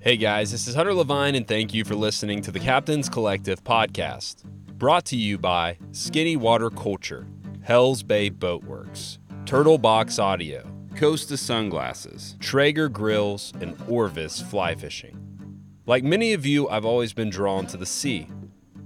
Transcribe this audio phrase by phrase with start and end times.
[0.00, 3.64] Hey guys, this is Hunter Levine, and thank you for listening to the Captain's Collective
[3.64, 4.44] podcast.
[4.44, 7.26] Brought to you by Skinny Water Culture,
[7.62, 15.18] Hells Bay Boatworks, Turtle Box Audio, Costa Sunglasses, Traeger Grills, and Orvis Fly Fishing.
[15.84, 18.28] Like many of you, I've always been drawn to the sea.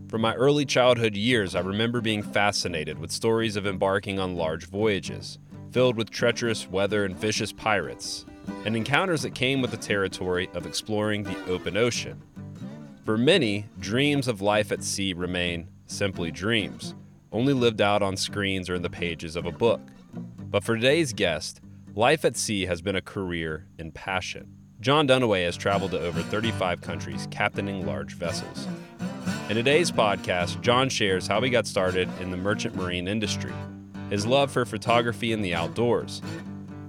[0.09, 4.66] From my early childhood years, I remember being fascinated with stories of embarking on large
[4.66, 5.38] voyages,
[5.73, 8.24] filled with treacherous weather and vicious pirates,
[8.64, 12.23] and encounters that came with the territory of exploring the open ocean.
[13.05, 16.95] For many, dreams of life at sea remain simply dreams,
[17.33, 19.80] only lived out on screens or in the pages of a book.
[20.38, 21.60] But for today's guest,
[21.95, 24.55] life at sea has been a career and passion.
[24.80, 28.66] John Dunaway has traveled to over 35 countries, captaining large vessels.
[29.48, 33.52] In today's podcast, John shares how he got started in the merchant marine industry,
[34.11, 36.20] his love for photography and the outdoors,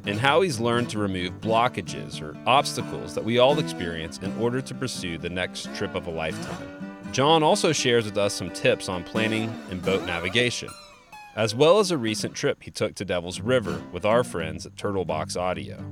[0.06, 4.62] and how he's learned to remove blockages or obstacles that we all experience in order
[4.62, 6.68] to pursue the next trip of a lifetime.
[7.12, 10.70] John also shares with us some tips on planning and boat navigation,
[11.36, 14.76] as well as a recent trip he took to Devil's River with our friends at
[14.76, 15.84] Turtle Box Audio.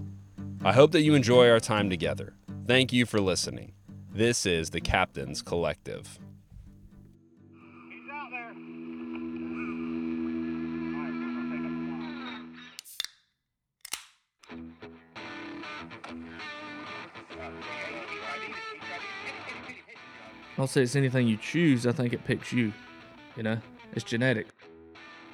[0.63, 2.33] I hope that you enjoy our time together.
[2.67, 3.73] Thank you for listening.
[4.11, 6.19] This is the Captain's Collective.
[20.57, 22.73] I'll say it's anything you choose, I think it picks you.
[23.35, 23.57] You know,
[23.93, 24.47] it's genetic.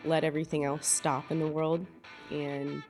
[0.05, 1.85] let everything else stop in the world
[2.31, 2.83] and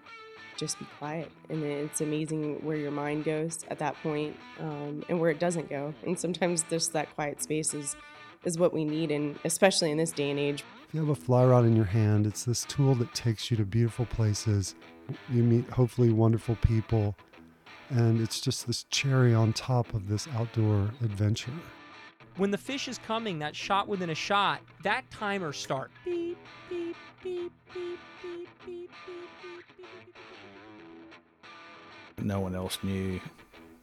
[0.57, 1.31] just be quiet.
[1.49, 5.69] And it's amazing where your mind goes at that point, um, and where it doesn't
[5.69, 5.93] go.
[6.05, 7.95] And sometimes just that quiet space is,
[8.43, 10.63] is what we need, and especially in this day and age.
[10.87, 13.57] If you have a fly rod in your hand, it's this tool that takes you
[13.57, 14.75] to beautiful places.
[15.29, 17.15] You meet hopefully wonderful people,
[17.89, 21.51] and it's just this cherry on top of this outdoor adventure.
[22.37, 25.89] When the fish is coming, that shot within a shot, that timer start.
[26.05, 26.37] Beep,
[26.69, 28.91] beep, beep, beep, beep, beep,
[29.75, 30.15] beep,
[32.21, 33.19] No one else knew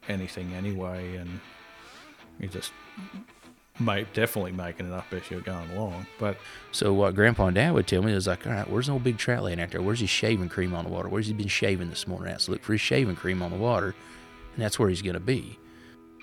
[0.08, 1.40] anything anyway, and
[2.38, 2.72] you just
[3.80, 6.06] might definitely making it up as you're going along.
[6.20, 6.36] But
[6.70, 9.18] so what Grandpa and Dad would tell me is like, all right, where's no big
[9.18, 9.82] trout laying out there?
[9.82, 11.08] Where's his shaving cream on the water?
[11.08, 12.28] Where's he been shaving this morning?
[12.28, 13.96] I have to look for his shaving cream on the water,
[14.54, 15.58] and that's where he's going to be.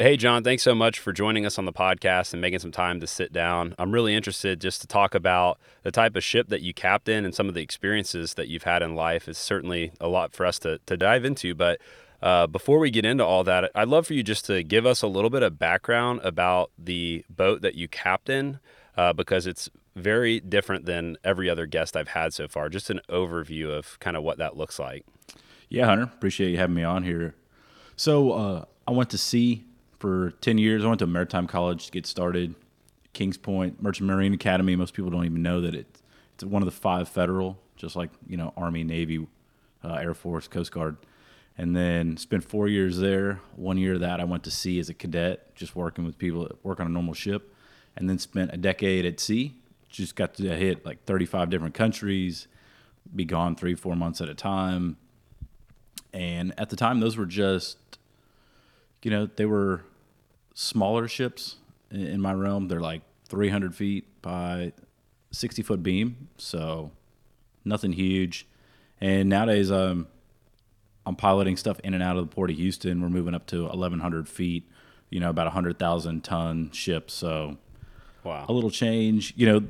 [0.02, 3.00] Hey, John, thanks so much for joining us on the podcast and making some time
[3.02, 3.76] to sit down.
[3.78, 7.36] I'm really interested just to talk about the type of ship that you captain and
[7.36, 9.28] some of the experiences that you've had in life.
[9.28, 11.54] It's certainly a lot for us to, to dive into.
[11.54, 11.82] But
[12.20, 15.04] uh, before we get into all that, I'd love for you just to give us
[15.04, 18.60] a little bit of background about the boat that you captain
[18.98, 22.70] uh, because it's very different than every other guest I've had so far.
[22.70, 25.06] Just an overview of kind of what that looks like.
[25.70, 27.36] yeah, Hunter, appreciate you having me on here.
[27.96, 29.66] So uh, I went to sea
[30.02, 30.84] for 10 years.
[30.84, 32.56] I went to maritime college to get started.
[33.14, 34.76] Kings Point Merchant Marine Academy.
[34.76, 35.86] Most people don't even know that it,
[36.34, 39.28] it's one of the five federal, just like you know Army, Navy,
[39.84, 40.98] uh, Air Force, Coast Guard.
[41.58, 43.42] And then spent four years there.
[43.56, 46.44] One year of that I went to sea as a cadet, just working with people
[46.44, 47.54] that work on a normal ship.
[47.96, 49.54] And then spent a decade at sea.
[49.90, 52.48] Just got to hit like 35 different countries,
[53.14, 54.96] be gone three, four months at a time.
[56.14, 57.78] And at the time, those were just,
[59.04, 59.84] you know, they were
[60.54, 61.58] smaller ships
[61.90, 62.68] in, my realm.
[62.68, 64.74] They're like 300 feet by
[65.32, 66.92] 60 foot beam, so
[67.66, 68.48] nothing huge.
[69.00, 70.08] And nowadays, um,
[71.06, 73.02] I'm piloting stuff in and out of the port of Houston.
[73.02, 74.70] We're moving up to 1,100 feet,
[75.10, 77.10] you know, about 100,000 ton ship.
[77.10, 77.58] So
[78.24, 78.46] Wow.
[78.48, 79.34] a little change.
[79.36, 79.64] You know,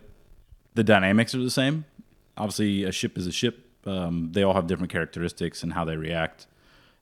[0.74, 1.86] the dynamics are the same.
[2.38, 3.66] Obviously, a ship is a ship.
[3.86, 6.48] Um, they all have different characteristics and how they react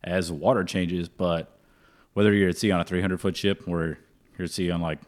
[0.04, 1.10] as water changes.
[1.10, 1.59] But
[2.20, 3.98] whether you're at sea on a 300 foot ship or
[4.38, 5.00] you're at sea on like,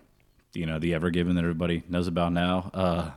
[0.53, 3.11] you know, the Ever Given that everybody knows about now, uh,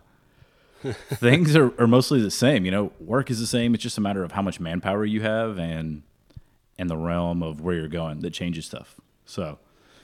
[1.14, 2.64] things are, are mostly the same.
[2.64, 3.73] You know, work is the same.
[3.73, 6.02] It's just a matter of how much manpower you have and
[6.76, 8.96] and the realm of where you're going that changes stuff.
[9.26, 9.61] So,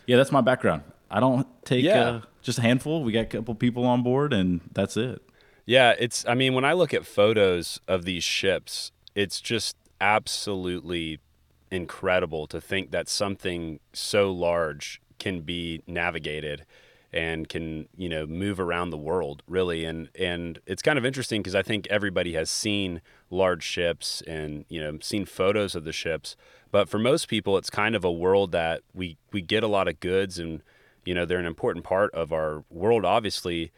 [0.06, 0.82] yeah, that's my background.
[1.10, 2.00] I don't take Yeah.
[2.00, 3.02] uh, just a handful.
[3.02, 5.20] We got a couple people on board, and that's it.
[5.66, 6.24] Yeah, it's.
[6.28, 11.18] I mean, when I look at photos of these ships, it's just absolutely
[11.70, 16.64] incredible to think that something so large can be navigated
[17.12, 19.84] and can you know move around the world really.
[19.84, 23.00] And and it's kind of interesting because I think everybody has seen
[23.30, 26.36] large ships and you know seen photos of the ships.
[26.70, 29.88] But for most people it's kind of a world that we we get a lot
[29.88, 30.62] of goods and
[31.04, 33.72] you know they're an important part of our world obviously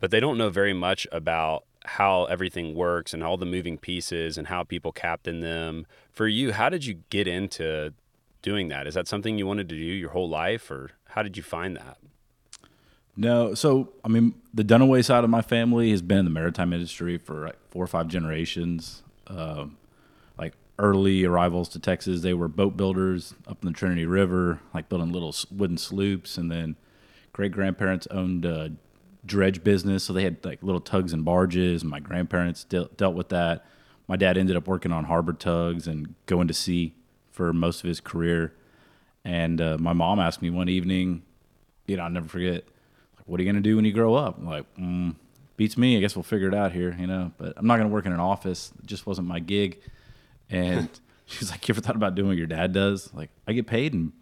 [0.00, 4.36] but they don't know very much about how everything works and all the moving pieces
[4.36, 5.86] and how people captain them.
[6.10, 7.94] For you, how did you get into
[8.42, 8.86] doing that?
[8.86, 11.76] Is that something you wanted to do your whole life, or how did you find
[11.76, 11.98] that?
[13.16, 16.72] No, so I mean, the Dunaway side of my family has been in the maritime
[16.72, 19.02] industry for like four or five generations.
[19.26, 19.78] Um,
[20.38, 24.88] like early arrivals to Texas, they were boat builders up in the Trinity River, like
[24.88, 26.76] building little wooden sloops, and then
[27.32, 28.72] great grandparents owned a
[29.26, 31.84] dredge business, so they had like little tugs and barges.
[31.84, 33.66] My grandparents dealt dealt with that.
[34.08, 36.94] My dad ended up working on harbor tugs and going to sea
[37.30, 38.54] for most of his career.
[39.24, 41.22] And uh, my mom asked me one evening,
[41.86, 42.64] you know, I'll never forget,
[43.16, 44.38] like, what are you going to do when you grow up?
[44.38, 45.16] I'm like, mm,
[45.56, 45.96] beats me.
[45.96, 48.06] I guess we'll figure it out here, you know, but I'm not going to work
[48.06, 48.72] in an office.
[48.78, 49.80] It just wasn't my gig.
[50.48, 50.88] And
[51.26, 53.12] she's like, you ever thought about doing what your dad does?
[53.12, 54.12] Like, I get paid and,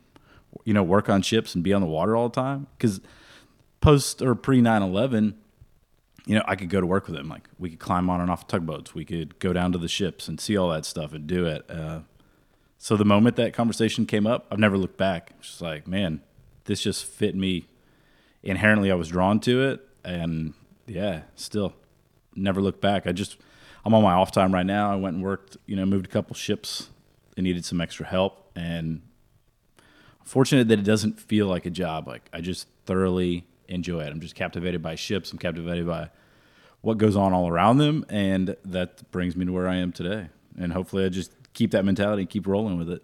[0.65, 2.67] you know, work on ships and be on the water all the time.
[2.79, 3.03] Because
[3.85, 5.37] post or pre 9 11,
[6.25, 7.29] you know, I could go to work with him.
[7.29, 8.95] Like, we could climb on and off tugboats.
[8.95, 11.71] We could go down to the ships and see all that stuff and do it.
[11.71, 12.01] Uh,
[12.79, 15.33] so the moment that conversation came up, I've never looked back.
[15.39, 16.23] It's just like, man,
[16.65, 17.67] this just fit me.
[18.43, 20.55] Inherently, I was drawn to it, and
[20.87, 21.75] yeah, still
[22.35, 23.07] never looked back.
[23.07, 23.37] I just,
[23.85, 24.91] I'm on my off time right now.
[24.91, 26.89] I went and worked, you know, moved a couple ships.
[27.37, 29.03] They needed some extra help, and
[30.25, 32.07] fortunate that it doesn't feel like a job.
[32.07, 34.13] Like I just thoroughly enjoy it.
[34.13, 35.33] I'm just captivated by ships.
[35.33, 36.11] I'm captivated by
[36.81, 40.29] what goes on all around them, and that brings me to where I am today.
[40.59, 43.03] And hopefully, I just keep that mentality and keep rolling with it.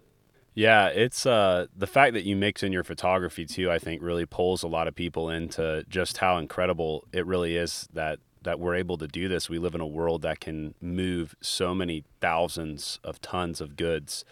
[0.53, 3.71] Yeah, it's uh, the fact that you mix in your photography too.
[3.71, 7.87] I think really pulls a lot of people into just how incredible it really is
[7.93, 9.49] that that we're able to do this.
[9.49, 14.25] We live in a world that can move so many thousands of tons of goods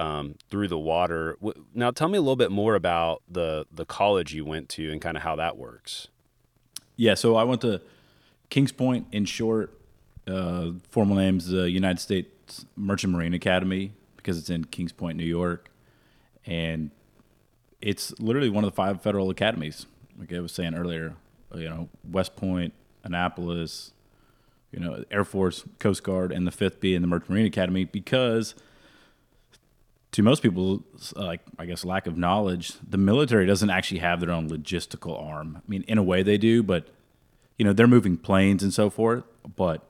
[0.00, 1.36] um, through the water.
[1.74, 5.00] Now, tell me a little bit more about the the college you went to and
[5.00, 6.08] kind of how that works.
[6.96, 7.82] Yeah, so I went to
[8.48, 9.78] Kings Point in short.
[10.26, 15.24] Uh, formal name's the United States Merchant Marine Academy because it's in Kings Point, New
[15.24, 15.70] York,
[16.46, 16.90] and
[17.82, 19.84] it's literally one of the five federal academies.
[20.18, 21.14] Like I was saying earlier,
[21.54, 22.72] you know, West Point,
[23.04, 23.92] Annapolis,
[24.72, 28.54] you know, Air Force, Coast Guard, and the fifth being the Merchant Marine Academy because
[30.12, 30.82] to most people,
[31.16, 35.20] uh, like I guess lack of knowledge, the military doesn't actually have their own logistical
[35.22, 35.56] arm.
[35.58, 36.88] I mean, in a way they do, but
[37.58, 39.24] you know they're moving planes and so forth.
[39.56, 39.84] But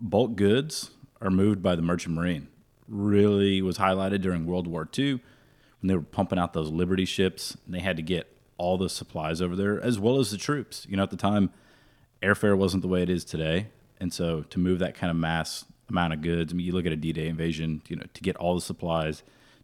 [0.00, 0.90] bulk goods
[1.20, 2.48] are moved by the Merchant Marine.
[2.88, 5.20] Really was highlighted during World War II
[5.80, 7.56] when they were pumping out those Liberty ships.
[7.64, 8.28] And they had to get
[8.58, 10.86] all the supplies over there as well as the troops.
[10.88, 11.50] You know, at the time,
[12.22, 15.64] airfare wasn't the way it is today, and so to move that kind of mass
[15.88, 18.36] amount of goods, I mean, you look at a D-Day invasion, you know, to get
[18.36, 19.22] all the supplies,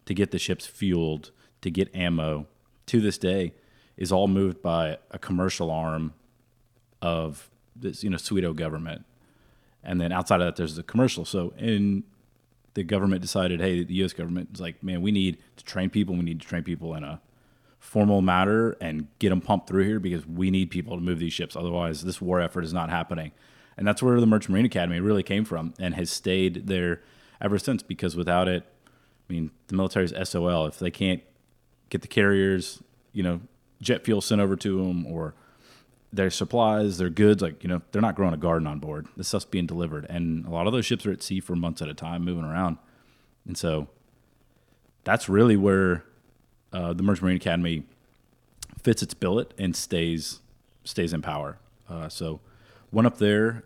[0.09, 1.29] to get the ships fueled,
[1.61, 2.47] to get ammo,
[2.87, 3.53] to this day,
[3.95, 6.15] is all moved by a commercial arm
[6.99, 9.05] of this, you know, pseudo government.
[9.83, 11.25] And then outside of that, there's the commercial.
[11.25, 12.05] So, in
[12.73, 14.13] the government decided, hey, the U.S.
[14.13, 16.15] government is like, man, we need to train people.
[16.15, 17.21] We need to train people in a
[17.77, 21.33] formal matter and get them pumped through here because we need people to move these
[21.33, 21.55] ships.
[21.55, 23.31] Otherwise, this war effort is not happening.
[23.77, 27.03] And that's where the Merchant Marine Academy really came from and has stayed there
[27.39, 28.65] ever since because without it,
[29.29, 30.65] I mean, the military's SOL.
[30.65, 31.21] If they can't
[31.89, 32.81] get the carriers,
[33.13, 33.41] you know,
[33.81, 35.35] jet fuel sent over to them or
[36.11, 39.07] their supplies, their goods, like, you know, they're not growing a garden on board.
[39.15, 40.05] This stuff's being delivered.
[40.09, 42.43] And a lot of those ships are at sea for months at a time, moving
[42.43, 42.77] around.
[43.45, 43.87] And so
[45.03, 46.03] that's really where
[46.73, 47.83] uh, the Merchant Marine Academy
[48.81, 50.39] fits its billet and stays
[50.83, 51.59] stays in power.
[51.87, 52.39] Uh, so
[52.91, 53.63] went up there,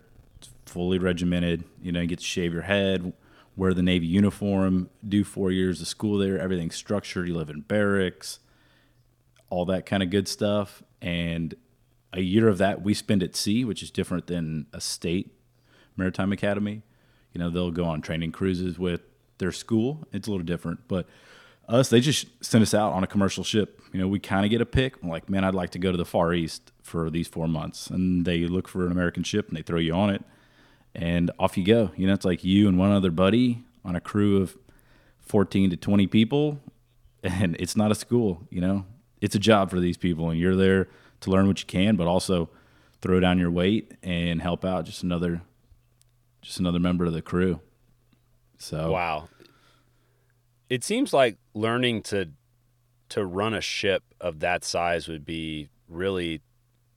[0.66, 1.64] fully regimented.
[1.80, 3.12] You know, you get to shave your head,
[3.56, 6.38] wear the Navy uniform, do four years of school there.
[6.38, 7.28] Everything's structured.
[7.28, 8.40] You live in barracks,
[9.48, 10.82] all that kind of good stuff.
[11.00, 11.54] And
[12.12, 15.32] a year of that we spend at sea, which is different than a state
[15.96, 16.82] maritime academy.
[17.32, 19.02] You know, they'll go on training cruises with
[19.38, 20.06] their school.
[20.12, 21.06] It's a little different, but
[21.68, 23.80] us, they just send us out on a commercial ship.
[23.92, 25.02] You know, we kind of get a pick.
[25.02, 27.88] I'm like, man, I'd like to go to the Far East for these four months.
[27.88, 30.22] And they look for an American ship and they throw you on it
[30.94, 31.90] and off you go.
[31.96, 34.56] You know, it's like you and one other buddy on a crew of
[35.20, 36.60] 14 to 20 people.
[37.22, 38.84] And it's not a school, you know,
[39.22, 40.28] it's a job for these people.
[40.28, 40.88] And you're there
[41.20, 42.50] to learn what you can, but also
[43.00, 45.40] throw down your weight and help out just another,
[46.42, 47.60] just another member of the crew.
[48.58, 49.28] So, Wow.
[50.68, 52.30] It seems like learning to
[53.10, 56.40] to run a ship of that size would be really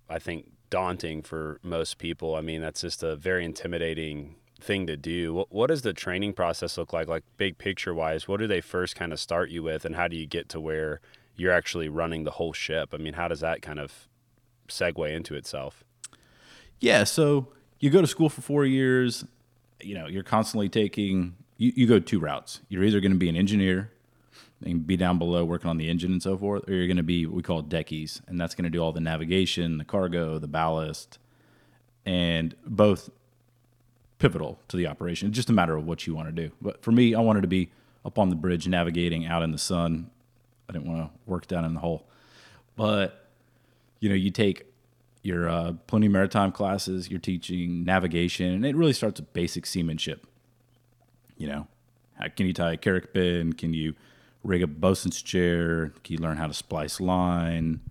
[0.09, 2.35] I think daunting for most people.
[2.35, 5.33] I mean, that's just a very intimidating thing to do.
[5.33, 8.27] What what does the training process look like like big picture wise?
[8.27, 10.59] What do they first kind of start you with and how do you get to
[10.59, 10.99] where
[11.35, 12.93] you're actually running the whole ship?
[12.93, 14.07] I mean, how does that kind of
[14.67, 15.83] segue into itself?
[16.79, 17.47] Yeah, so
[17.79, 19.25] you go to school for four years.
[19.81, 21.35] You know, you're constantly taking.
[21.57, 22.61] You, you go two routes.
[22.69, 23.91] You're either going to be an engineer,
[24.63, 27.03] and be down below working on the engine and so forth, or you're going to
[27.03, 30.39] be what we call deckies, and that's going to do all the navigation, the cargo,
[30.39, 31.19] the ballast,
[32.05, 33.09] and both
[34.19, 35.27] pivotal to the operation.
[35.27, 36.51] It's just a matter of what you want to do.
[36.61, 37.69] But for me, I wanted to be
[38.03, 40.09] up on the bridge navigating out in the sun.
[40.69, 42.07] I didn't want to work down in the hole.
[42.75, 43.27] But
[43.99, 44.65] you know, you take
[45.23, 50.25] your uh, plenty maritime classes, you're teaching navigation, and it really starts with basic seamanship.
[51.37, 51.67] You know,
[52.15, 53.57] how can you tie a carrick bend?
[53.57, 53.93] Can you
[54.43, 55.93] rig a bosun's chair?
[56.03, 57.81] Can you learn how to splice line?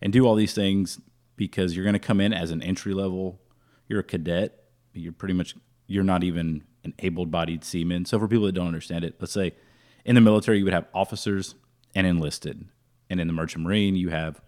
[0.00, 1.00] And do all these things
[1.36, 3.40] because you're going to come in as an entry level.
[3.88, 4.64] You're a cadet.
[4.92, 5.54] You're pretty much
[5.86, 8.04] you're not even an able-bodied seaman.
[8.04, 9.54] So for people that don't understand it, let's say
[10.04, 11.54] in the military you would have officers
[11.94, 12.66] and enlisted,
[13.10, 14.40] and in the merchant marine you have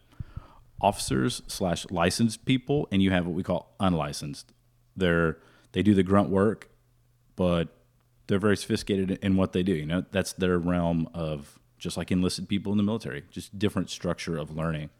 [0.80, 4.52] officers slash licensed people, and you have what we call unlicensed.
[4.96, 5.38] They're
[5.72, 6.70] they do the grunt work,
[7.36, 7.73] but
[8.26, 9.72] they're very sophisticated in what they do.
[9.72, 13.90] You know, that's their realm of just like enlisted people in the military, just different
[13.90, 14.90] structure of learning.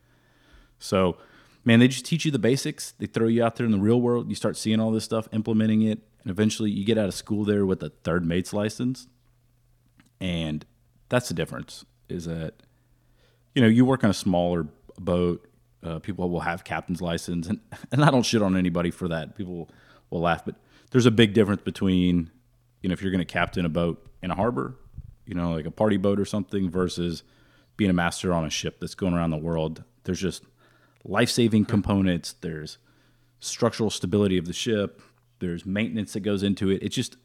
[0.78, 1.16] So,
[1.64, 2.92] man, they just teach you the basics.
[2.98, 4.28] They throw you out there in the real world.
[4.28, 7.44] You start seeing all this stuff, implementing it, and eventually you get out of school
[7.44, 9.06] there with a third mate's license.
[10.20, 10.66] And
[11.08, 11.84] that's the difference.
[12.08, 12.54] Is that
[13.54, 14.66] you know you work on a smaller
[14.98, 15.48] boat.
[15.82, 17.60] Uh, people will have captain's license, and
[17.92, 19.36] and I don't shit on anybody for that.
[19.36, 19.70] People
[20.10, 20.56] will laugh, but
[20.90, 22.30] there's a big difference between
[22.84, 24.76] you know if you're going to captain a boat in a harbor,
[25.24, 27.22] you know like a party boat or something, versus
[27.78, 29.82] being a master on a ship that's going around the world.
[30.04, 30.44] There's just
[31.02, 32.34] life saving components.
[32.34, 32.76] There's
[33.40, 35.00] structural stability of the ship.
[35.38, 36.82] There's maintenance that goes into it.
[36.82, 37.16] It's just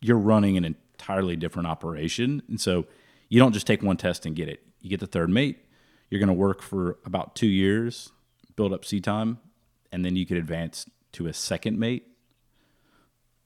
[0.00, 2.86] you're running an entirely different operation, and so
[3.28, 4.62] you don't just take one test and get it.
[4.82, 5.64] You get the third mate.
[6.10, 8.12] You're going to work for about two years,
[8.54, 9.38] build up sea time,
[9.90, 12.06] and then you could advance to a second mate.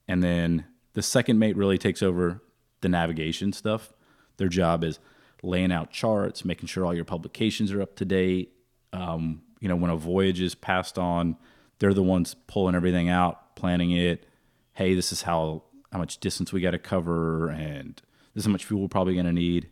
[0.06, 2.40] And then the second mate really takes over
[2.80, 3.92] the navigation stuff.
[4.38, 4.98] Their job is
[5.42, 8.54] laying out charts, making sure all your publications are up to date.
[8.94, 11.36] Um, you know, when a voyage is passed on,
[11.78, 14.26] they're the ones pulling everything out, planning it.
[14.72, 18.00] Hey, this is how how much distance we got to cover, and
[18.32, 19.68] this is how much fuel we're probably going to need,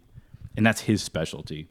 [0.58, 1.68] and that's his specialty.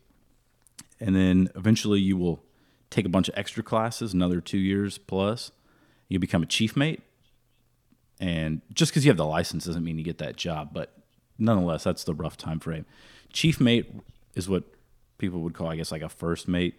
[0.99, 2.43] And then eventually, you will
[2.89, 5.51] take a bunch of extra classes, another two years plus.
[6.09, 7.03] You become a chief mate,
[8.19, 10.95] and just because you have the license doesn't mean you get that job, but
[11.37, 12.85] nonetheless, that's the rough time frame.
[13.31, 13.91] Chief mate
[14.35, 14.63] is what
[15.17, 16.75] people would call, I guess, like a first mate.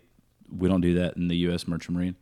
[0.57, 1.67] We don't do that in the U.S.
[1.67, 2.17] Merchant Marine.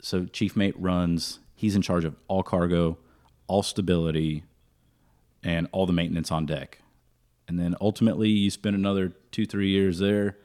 [0.00, 1.38] So chief mate runs.
[1.54, 2.98] He's in charge of all cargo,
[3.46, 4.44] all stability,
[5.42, 6.78] and all the maintenance on deck.
[7.46, 10.36] And then ultimately, you spend another two, three years there.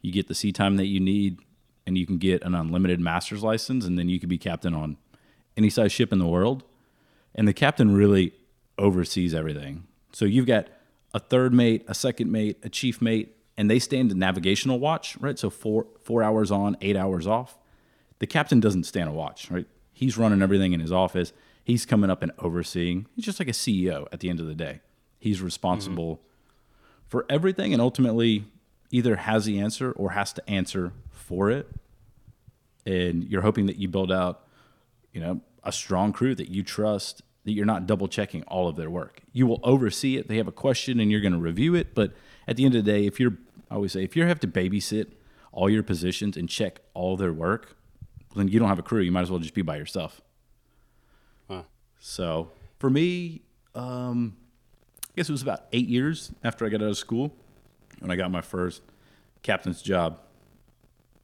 [0.00, 1.38] You get the sea time that you need,
[1.86, 4.96] and you can get an unlimited master's license, and then you can be captain on
[5.56, 6.64] any size ship in the world.
[7.34, 8.34] And the captain really
[8.78, 9.86] oversees everything.
[10.12, 10.68] So you've got
[11.14, 15.16] a third mate, a second mate, a chief mate, and they stand a navigational watch,
[15.18, 15.38] right?
[15.38, 17.58] So four four hours on, eight hours off.
[18.18, 19.66] The captain doesn't stand a watch, right?
[19.92, 21.32] He's running everything in his office.
[21.64, 23.06] He's coming up and overseeing.
[23.14, 24.80] He's just like a CEO at the end of the day.
[25.18, 26.20] He's responsible
[27.06, 28.46] for everything and ultimately
[28.90, 31.68] either has the answer or has to answer for it.
[32.84, 34.46] And you're hoping that you build out,
[35.12, 38.76] you know, a strong crew that you trust, that you're not double checking all of
[38.76, 39.22] their work.
[39.32, 40.28] You will oversee it.
[40.28, 41.94] They have a question and you're going to review it.
[41.94, 42.12] But
[42.46, 43.38] at the end of the day, if you're,
[43.70, 45.12] I always say, if you have to babysit
[45.52, 47.76] all your positions and check all their work,
[48.34, 49.00] then you don't have a crew.
[49.00, 50.20] You might as well just be by yourself.
[51.48, 51.62] Huh.
[51.98, 53.42] So for me,
[53.74, 54.36] um,
[55.10, 57.32] I guess it was about eight years after I got out of school
[58.00, 58.82] when I got my first
[59.42, 60.18] captain's job,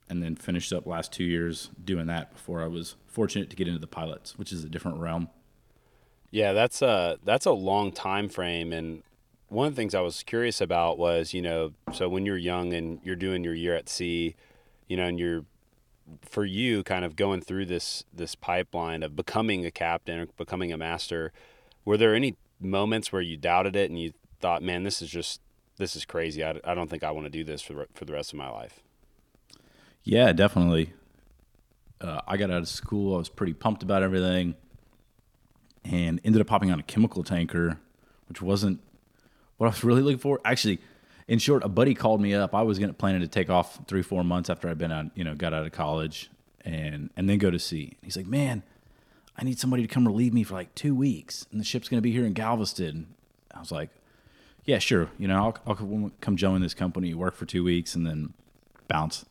[0.08, 3.68] and then finished up last two years doing that before I was fortunate to get
[3.68, 5.28] into the pilots, which is a different realm.
[6.30, 9.02] Yeah, that's a that's a long time frame and
[9.48, 12.72] one of the things I was curious about was, you know, so when you're young
[12.74, 14.36] and you're doing your year at sea,
[14.86, 15.44] you know, and you're
[16.22, 20.72] for you kind of going through this this pipeline of becoming a captain or becoming
[20.72, 21.32] a master,
[21.84, 25.40] were there any moments where you doubted it and you thought, "Man, this is just
[25.76, 26.44] this is crazy.
[26.44, 28.50] I, I don't think I want to do this for for the rest of my
[28.50, 28.80] life."
[30.08, 30.94] Yeah, definitely.
[32.00, 33.14] Uh, I got out of school.
[33.14, 34.54] I was pretty pumped about everything,
[35.84, 37.78] and ended up hopping on a chemical tanker,
[38.26, 38.80] which wasn't
[39.58, 40.40] what I was really looking for.
[40.46, 40.80] Actually,
[41.26, 42.54] in short, a buddy called me up.
[42.54, 45.24] I was gonna planning to take off three, four months after I'd been out, you
[45.24, 46.30] know, got out of college,
[46.64, 47.98] and and then go to sea.
[48.00, 48.62] He's like, "Man,
[49.36, 52.00] I need somebody to come relieve me for like two weeks, and the ship's gonna
[52.00, 53.08] be here in Galveston."
[53.54, 53.90] I was like,
[54.64, 55.10] "Yeah, sure.
[55.18, 58.32] You know, I'll, I'll come join this company, work for two weeks, and then
[58.88, 59.26] bounce."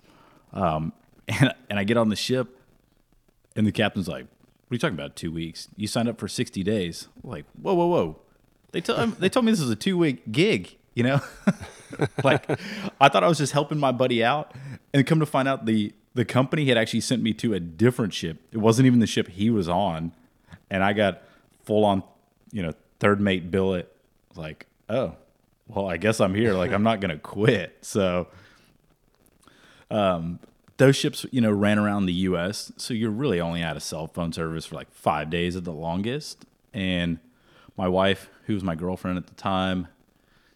[0.58, 0.92] Um,
[1.28, 2.60] and and I get on the ship,
[3.56, 5.16] and the captain's like, "What are you talking about?
[5.16, 5.70] Two weeks?
[5.78, 8.20] You signed up for sixty days?" I'm like, whoa, whoa, whoa!
[8.72, 10.76] They told they told me this was a two week gig.
[10.96, 11.22] you know?
[12.24, 12.50] like
[13.00, 14.54] I thought I was just helping my buddy out,
[14.94, 18.14] and come to find out the the company had actually sent me to a different
[18.14, 18.42] ship.
[18.52, 20.12] It wasn't even the ship he was on,
[20.72, 21.22] and I got
[21.64, 22.02] full on,
[22.52, 23.96] you know, third mate billet.
[24.36, 25.16] Like, oh,
[25.68, 26.54] well, I guess I'm here.
[26.54, 27.78] Like, I'm not gonna quit.
[27.82, 28.28] So,
[29.90, 30.40] um,
[30.78, 32.72] those ships, you know, ran around the U.S.
[32.78, 35.74] So you're really only out of cell phone service for like five days at the
[35.74, 36.46] longest.
[36.74, 37.20] And
[37.76, 39.88] my wife, who was my girlfriend at the time,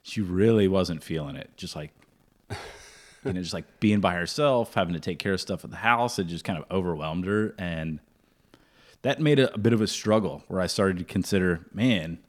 [0.04, 1.50] she really wasn't feeling it.
[1.58, 1.92] Just like,
[2.50, 5.78] you know, just like being by herself, having to take care of stuff at the
[5.78, 7.56] house, it just kind of overwhelmed her.
[7.58, 8.00] And
[9.02, 12.20] that made a, a bit of a struggle where I started to consider, man,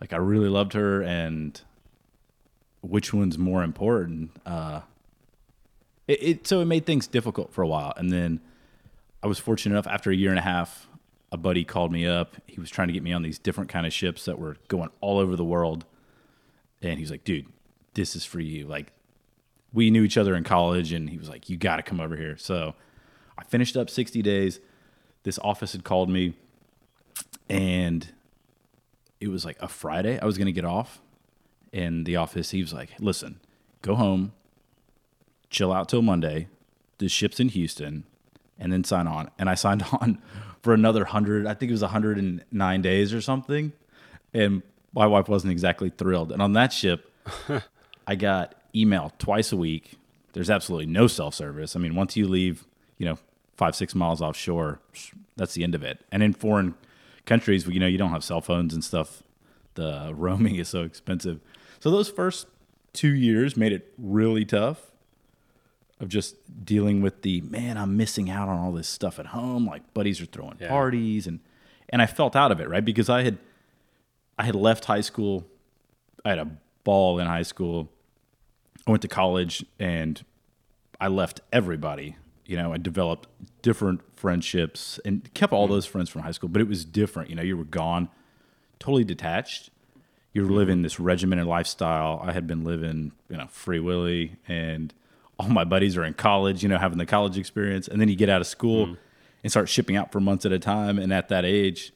[0.00, 1.60] like I really loved her and
[2.82, 4.30] which one's more important.
[4.44, 4.80] Uh,
[6.08, 8.40] it, it so it made things difficult for a while, and then
[9.22, 10.88] I was fortunate enough after a year and a half,
[11.30, 12.36] a buddy called me up.
[12.46, 14.90] He was trying to get me on these different kind of ships that were going
[15.00, 15.84] all over the world,
[16.80, 17.46] and he's like, "Dude,
[17.94, 18.92] this is for you." Like,
[19.72, 22.16] we knew each other in college, and he was like, "You got to come over
[22.16, 22.74] here." So
[23.38, 24.60] I finished up sixty days.
[25.22, 26.34] This office had called me,
[27.48, 28.08] and
[29.20, 30.18] it was like a Friday.
[30.20, 31.00] I was going to get off,
[31.72, 33.38] and the office he was like, "Listen,
[33.82, 34.32] go home,
[35.52, 36.48] chill out till Monday.
[36.98, 38.04] The ship's in Houston,
[38.58, 40.20] and then sign on." And I signed on
[40.62, 41.46] for another hundred.
[41.46, 43.72] I think it was hundred and nine days or something.
[44.34, 44.62] And
[44.94, 46.32] my wife wasn't exactly thrilled.
[46.32, 47.12] And on that ship,
[48.06, 49.98] I got email twice a week.
[50.32, 51.76] There's absolutely no self service.
[51.76, 52.64] I mean, once you leave,
[52.98, 53.18] you know,
[53.56, 54.80] five six miles offshore,
[55.36, 56.00] that's the end of it.
[56.10, 56.74] And in foreign
[57.26, 59.22] countries, you know, you don't have cell phones and stuff.
[59.74, 61.40] The roaming is so expensive.
[61.80, 62.46] So those first
[62.92, 64.91] two years made it really tough
[66.02, 69.64] of just dealing with the man, I'm missing out on all this stuff at home.
[69.64, 70.68] Like buddies are throwing Yeah.
[70.68, 71.40] parties and
[71.88, 72.84] and I felt out of it, right?
[72.84, 73.38] Because I had
[74.36, 75.46] I had left high school.
[76.24, 76.50] I had a
[76.84, 77.88] ball in high school.
[78.86, 80.22] I went to college and
[81.00, 82.16] I left everybody.
[82.46, 83.28] You know, I developed
[83.62, 85.74] different friendships and kept all mm-hmm.
[85.74, 87.30] those friends from high school, but it was different.
[87.30, 88.08] You know, you were gone,
[88.80, 89.70] totally detached.
[90.32, 90.56] You were mm-hmm.
[90.56, 92.20] living this regimented lifestyle.
[92.24, 94.92] I had been living, you know, free willy, and
[95.38, 97.88] all my buddies are in college, you know, having the college experience.
[97.88, 98.94] And then you get out of school mm-hmm.
[99.42, 100.98] and start shipping out for months at a time.
[100.98, 101.92] And at that age,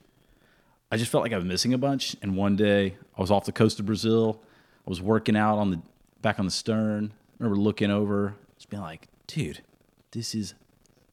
[0.91, 2.17] I just felt like I was missing a bunch.
[2.23, 4.41] And one day I was off the coast of Brazil.
[4.87, 5.81] I was working out on the
[6.23, 7.13] back on the stern.
[7.15, 9.61] I remember looking over, just being like, dude,
[10.13, 10.55] this is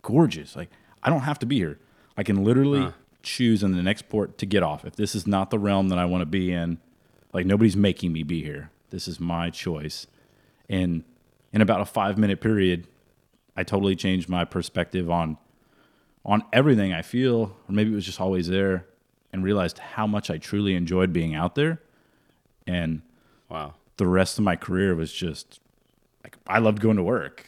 [0.02, 0.56] gorgeous.
[0.56, 0.70] Like,
[1.02, 1.80] I don't have to be here.
[2.16, 4.86] I can literally choose in the next port to get off.
[4.86, 6.78] If this is not the realm that I want to be in,
[7.34, 8.70] like nobody's making me be here.
[8.92, 10.08] This is my choice.
[10.70, 11.04] And
[11.54, 12.88] in about a five minute period,
[13.56, 15.38] I totally changed my perspective on
[16.26, 18.86] on everything I feel, or maybe it was just always there,
[19.34, 21.82] and realized how much I truly enjoyed being out there.
[22.66, 23.02] And
[23.50, 23.74] Wow.
[23.98, 25.60] the rest of my career was just
[26.24, 27.48] like I loved going to work.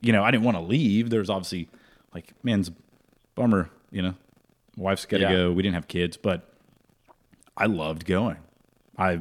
[0.00, 1.10] You know, I didn't want to leave.
[1.10, 1.68] There was obviously
[2.14, 2.70] like, man's
[3.34, 4.14] bummer, you know.
[4.76, 5.32] Wife's got to Yeah.
[5.32, 5.52] go.
[5.52, 6.48] We didn't have kids, but
[7.56, 8.36] I loved going.
[8.96, 9.20] I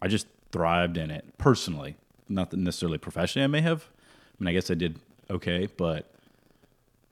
[0.00, 1.96] I just thrived in it personally,
[2.32, 3.44] not necessarily professionally.
[3.44, 3.84] I may have.
[4.40, 4.98] I mean, I guess I did
[5.30, 6.10] okay, but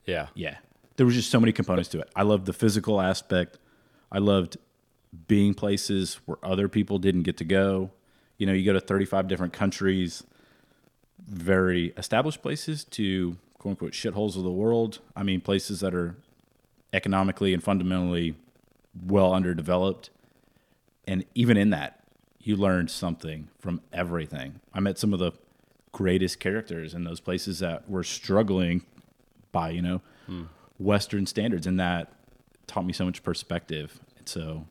[0.05, 0.27] Yeah.
[0.35, 0.57] yeah,
[0.97, 2.09] there was just so many components to it.
[2.15, 3.57] I loved the physical aspect.
[4.11, 4.57] I loved
[5.27, 7.91] being places where other people didn't get to go.
[8.37, 10.23] You know, you go to 35 different countries,
[11.19, 14.99] very established places to quote unquote shitholes of the world.
[15.15, 16.15] I mean, places that are
[16.93, 18.35] economically and fundamentally
[19.05, 20.09] well underdeveloped.
[21.07, 22.00] And even in that,
[22.43, 24.59] you learned something from everything.
[24.73, 25.31] I met some of the
[25.91, 28.83] greatest characters in those places that were struggling
[29.51, 30.01] by, you know,
[30.79, 31.67] Western standards.
[31.67, 32.13] And that
[32.67, 33.99] taught me so much perspective.
[34.17, 34.65] And so,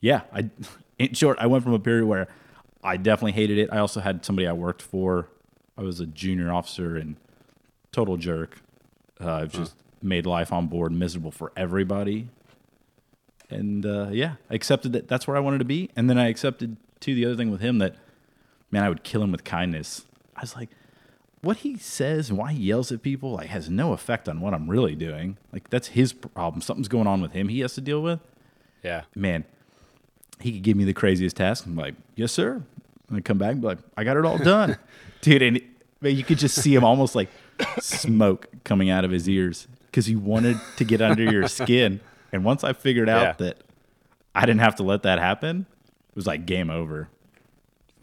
[0.00, 0.50] yeah, I,
[0.98, 2.28] in short, I went from a period where
[2.82, 3.70] I definitely hated it.
[3.72, 5.28] I also had somebody I worked for.
[5.76, 7.16] I was a junior officer and
[7.92, 8.60] total jerk.
[9.20, 12.28] Uh, I've just made life on board miserable for everybody.
[13.50, 15.90] And uh, yeah, I accepted that that's where I wanted to be.
[15.96, 17.96] And then I accepted too the other thing with him that,
[18.70, 20.04] man, I would kill him with kindness.
[20.36, 20.70] I was like,
[21.40, 24.54] what he says and why he yells at people like has no effect on what
[24.54, 25.38] I'm really doing.
[25.52, 26.60] Like that's his problem.
[26.60, 27.48] Something's going on with him.
[27.48, 28.20] He has to deal with.
[28.82, 29.04] Yeah.
[29.14, 29.44] Man,
[30.40, 31.66] he could give me the craziest task.
[31.66, 32.62] I'm like, yes, sir.
[33.08, 34.76] And I come back and be like, I got it all done,
[35.20, 35.42] dude.
[35.42, 35.60] And
[36.00, 37.28] man, you could just see him almost like
[37.80, 42.00] smoke coming out of his ears because he wanted to get under your skin.
[42.32, 43.32] And once I figured out Yeah.
[43.46, 43.58] that
[44.34, 45.66] I didn't have to let that happen,
[46.10, 47.08] it was like game over.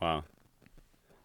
[0.02, 0.24] Wow.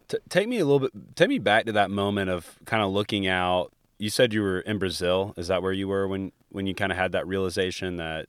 [0.09, 0.91] T- take me a little bit.
[1.17, 3.73] Take me back to that moment of kind of looking out.
[3.99, 5.35] You said you were in Brazil.
[5.37, 8.27] Is that where you were when when you kind of had that realization that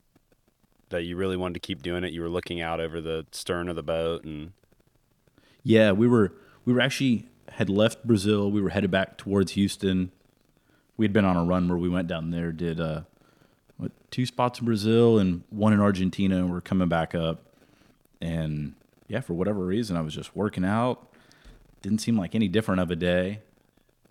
[0.90, 2.12] that you really wanted to keep doing it?
[2.14, 4.52] You were looking out over the stern of the boat, and
[5.64, 6.34] Yeah, we were
[6.66, 8.52] we were actually had left Brazil.
[8.52, 10.12] We were headed back towards Houston.
[10.98, 13.02] We had been on a run where we went down there, did uh,
[13.82, 17.42] what, two spots in Brazil and one in Argentina, and we're coming back up.
[18.22, 18.76] And
[19.08, 21.08] yeah, for whatever reason, I was just working out.
[21.82, 23.40] Didn't seem like any different of a day,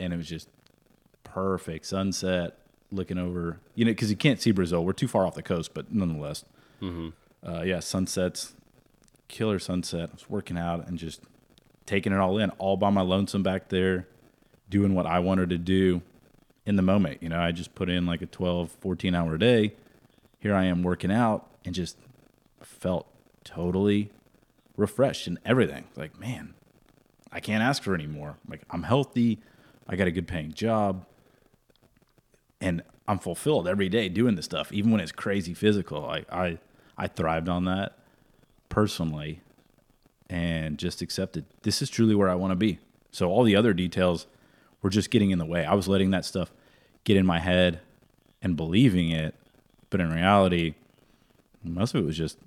[0.01, 0.49] and it was just
[1.23, 2.57] perfect sunset.
[2.91, 4.85] Looking over, you know, because you can't see Brazil.
[4.85, 6.45] We're too far off the coast, but nonetheless,
[7.47, 8.55] uh, yeah, sunsets,
[9.29, 10.09] killer sunset.
[10.11, 11.21] I was working out and just
[11.87, 14.09] taking it all in, all by my lonesome back there,
[14.69, 16.03] doing what I wanted to do
[16.71, 17.23] in the moment.
[17.23, 19.75] You know, I just put in like a 12, 14 hour day.
[20.39, 21.99] Here I am working out and just
[22.63, 23.07] felt
[23.45, 24.11] totally
[24.77, 25.85] refreshed and everything.
[25.97, 26.55] Like, man,
[27.31, 28.39] I can't ask for any more.
[28.49, 29.41] Like, I'm healthy.
[29.87, 31.05] I got a good paying job.
[32.61, 36.07] And I'm fulfilled every day doing this stuff, even when it's crazy physical.
[36.07, 36.59] I, I,
[36.97, 37.99] I thrived on that
[38.69, 39.41] personally
[40.29, 42.79] and just accepted this is truly where I want to be.
[43.11, 44.27] So all the other details
[44.81, 45.65] were just getting in the way.
[45.65, 46.53] I was letting that stuff
[47.05, 47.81] get in my head
[48.43, 49.35] and believing it,
[49.91, 50.75] but in reality,
[51.63, 52.39] most of it was just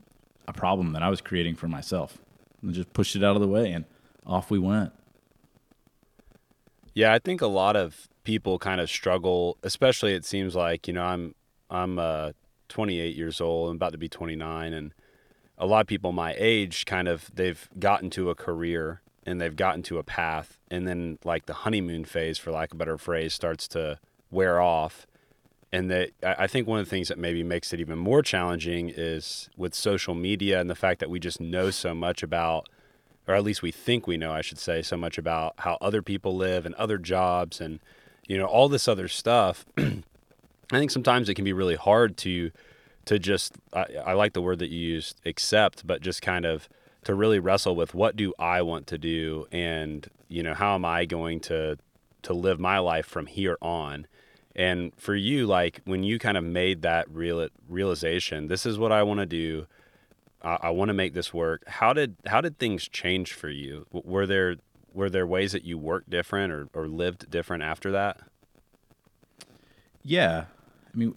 [0.47, 2.17] a problem that I was creating for myself.
[2.61, 3.85] And just pushed it out of the way and
[4.25, 4.93] off we went.
[6.93, 10.93] Yeah, I think a lot of people kind of struggle, especially it seems like, you
[10.93, 11.35] know, I'm
[11.69, 12.31] I'm uh
[12.69, 14.93] 28 years old, I'm about to be 29 and
[15.57, 19.55] a lot of people my age kind of they've gotten to a career and they've
[19.55, 22.97] gotten to a path and then like the honeymoon phase for lack of a better
[22.97, 23.99] phrase starts to
[24.33, 25.07] wear off
[25.71, 28.91] and that I think one of the things that maybe makes it even more challenging
[28.95, 32.69] is with social media and the fact that we just know so much about
[33.27, 36.01] or at least we think we know, I should say, so much about how other
[36.01, 37.79] people live and other jobs and
[38.27, 39.65] you know all this other stuff.
[39.77, 40.03] I
[40.71, 42.51] think sometimes it can be really hard to
[43.05, 46.69] to just I, I like the word that you used accept, but just kind of
[47.05, 50.85] to really wrestle with what do I want to do and you know how am
[50.85, 51.77] I going to
[52.23, 54.07] to live my life from here on.
[54.55, 58.91] And for you, like when you kind of made that real realization, this is what
[58.91, 59.65] I want to do.
[60.41, 61.63] I, I want to make this work.
[61.67, 63.87] How did how did things change for you?
[63.91, 64.57] Were there
[64.93, 68.21] were there ways that you worked different or, or lived different after that?
[70.03, 70.45] Yeah.
[70.93, 71.15] I mean,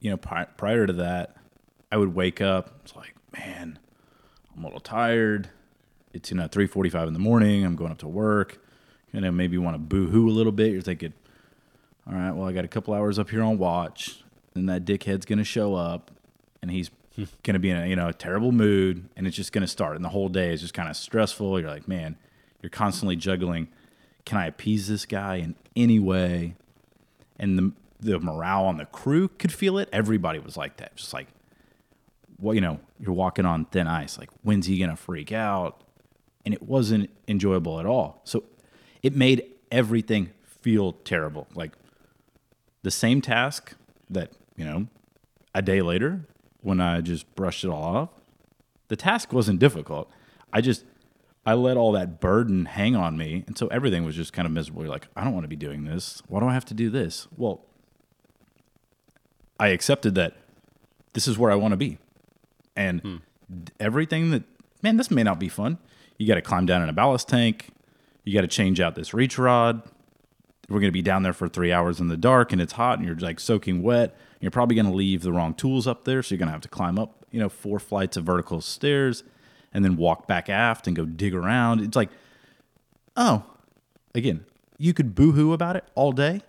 [0.00, 1.36] you know, pri- prior to that,
[1.92, 2.80] I would wake up.
[2.82, 3.78] It's like, man,
[4.54, 5.50] I'm a little tired.
[6.12, 7.64] It's you know 3:45 in the morning.
[7.64, 8.58] I'm going up to work.
[9.12, 10.72] You know, maybe want to boo-hoo a little bit.
[10.72, 11.12] You're thinking,
[12.06, 14.22] all right, well, I got a couple hours up here on watch,
[14.54, 16.10] and that dickhead's gonna show up,
[16.62, 16.90] and he's
[17.42, 20.04] gonna be in a you know a terrible mood, and it's just gonna start, and
[20.04, 21.60] the whole day is just kind of stressful.
[21.60, 22.16] You're like, man,
[22.62, 23.68] you're constantly juggling.
[24.24, 26.54] Can I appease this guy in any way?
[27.40, 29.88] and the the morale on the crew could feel it.
[29.92, 31.26] Everybody was like that, just like,
[32.38, 34.16] well, you know, you're walking on thin ice.
[34.16, 35.82] Like, when's he gonna freak out?
[36.44, 38.20] And it wasn't enjoyable at all.
[38.24, 38.44] So
[39.02, 41.48] it made everything feel terrible.
[41.54, 41.72] Like
[42.82, 43.74] the same task
[44.08, 44.86] that you know,
[45.54, 46.26] a day later
[46.62, 48.10] when I just brushed it all off,
[48.88, 50.10] the task wasn't difficult.
[50.52, 50.84] I just
[51.46, 54.52] I let all that burden hang on me, and so everything was just kind of
[54.52, 54.82] miserable.
[54.82, 56.22] You're like, I don't want to be doing this.
[56.28, 57.28] Why do I have to do this?
[57.36, 57.64] Well,
[59.58, 60.36] I accepted that
[61.14, 61.98] this is where I want to be,
[62.76, 63.16] and hmm.
[63.64, 64.42] d- everything that
[64.82, 65.78] man, this may not be fun.
[66.18, 67.70] You got to climb down in a ballast tank.
[68.24, 69.82] You got to change out this reach rod.
[70.70, 72.98] We're going to be down there for three hours in the dark, and it's hot,
[72.98, 74.16] and you're like soaking wet.
[74.40, 76.60] You're probably going to leave the wrong tools up there, so you're going to have
[76.62, 79.24] to climb up, you know, four flights of vertical stairs
[79.72, 81.80] and then walk back aft and go dig around.
[81.80, 82.10] It's like,
[83.16, 83.44] oh,
[84.14, 84.44] again,
[84.78, 86.40] you could boohoo about it all day,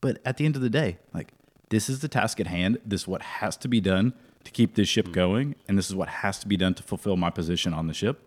[0.00, 1.32] but at the end of the day, like
[1.70, 2.78] this is the task at hand.
[2.84, 5.12] This is what has to be done to keep this ship mm.
[5.12, 7.94] going, and this is what has to be done to fulfill my position on the
[7.94, 8.20] ship.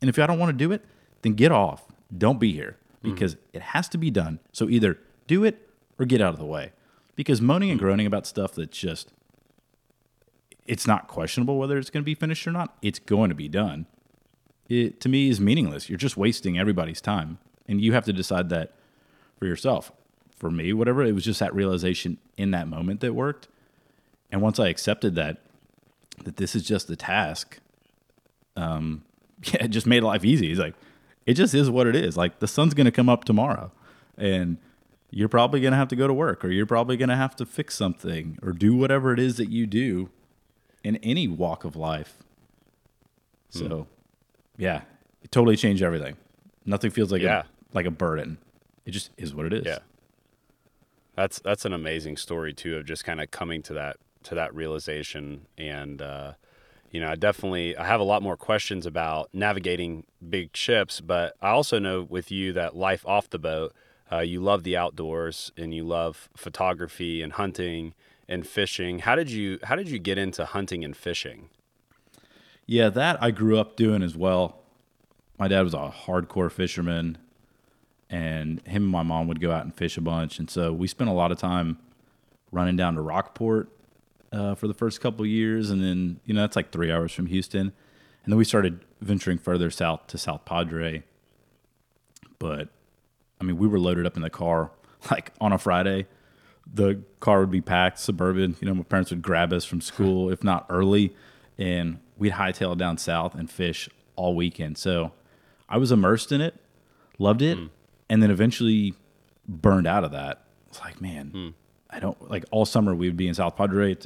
[0.00, 0.82] And if I don't want to do it,
[1.20, 1.84] then get off.
[2.16, 4.40] Don't be here because it has to be done.
[4.52, 6.72] So either do it or get out of the way.
[7.16, 9.12] Because moaning and groaning about stuff that's just
[10.66, 12.76] it's not questionable whether it's going to be finished or not.
[12.82, 13.86] It's going to be done.
[14.68, 15.88] It to me is meaningless.
[15.88, 17.38] You're just wasting everybody's time,
[17.68, 18.72] and you have to decide that
[19.38, 19.92] for yourself.
[20.36, 23.48] For me, whatever it was, just that realization in that moment that worked.
[24.32, 25.38] And once I accepted that,
[26.24, 27.60] that this is just a task,
[28.56, 29.04] um,
[29.44, 30.50] yeah, it just made life easy.
[30.50, 30.74] It's like
[31.26, 32.16] it just is what it is.
[32.16, 33.70] Like the sun's going to come up tomorrow,
[34.16, 34.58] and
[35.10, 37.36] you're probably going to have to go to work, or you're probably going to have
[37.36, 40.10] to fix something, or do whatever it is that you do
[40.82, 42.14] in any walk of life.
[43.50, 43.86] So,
[44.56, 44.82] yeah,
[45.22, 46.16] it totally changed everything.
[46.66, 47.42] Nothing feels like Yeah.
[47.42, 47.44] a
[47.76, 48.38] like a burden.
[48.84, 49.64] It just is what it is.
[49.66, 49.78] Yeah.
[51.16, 54.54] That's that's an amazing story too of just kind of coming to that to that
[54.54, 56.32] realization and uh
[56.94, 61.34] you know, I definitely I have a lot more questions about navigating big ships, but
[61.42, 63.74] I also know with you that life off the boat,
[64.12, 67.94] uh, you love the outdoors and you love photography and hunting
[68.28, 69.00] and fishing.
[69.00, 71.48] How did you How did you get into hunting and fishing?
[72.64, 74.60] Yeah, that I grew up doing as well.
[75.36, 77.18] My dad was a hardcore fisherman,
[78.08, 80.38] and him and my mom would go out and fish a bunch.
[80.38, 81.78] And so we spent a lot of time
[82.52, 83.68] running down to Rockport
[84.34, 87.12] uh, for the first couple of years, and then you know that's like three hours
[87.12, 87.72] from Houston,
[88.24, 91.04] and then we started venturing further south to South Padre.
[92.38, 92.68] But
[93.40, 94.70] I mean, we were loaded up in the car
[95.10, 96.06] like on a Friday.
[96.72, 98.56] The car would be packed, suburban.
[98.60, 101.14] You know, my parents would grab us from school, if not early,
[101.58, 104.78] and we'd hightail down south and fish all weekend.
[104.78, 105.12] So
[105.68, 106.54] I was immersed in it,
[107.18, 107.58] loved it,
[108.08, 108.94] and then eventually
[109.46, 110.42] burned out of that.
[110.68, 111.30] It's like, man,
[111.90, 113.96] I don't like all summer we would be in South Padre?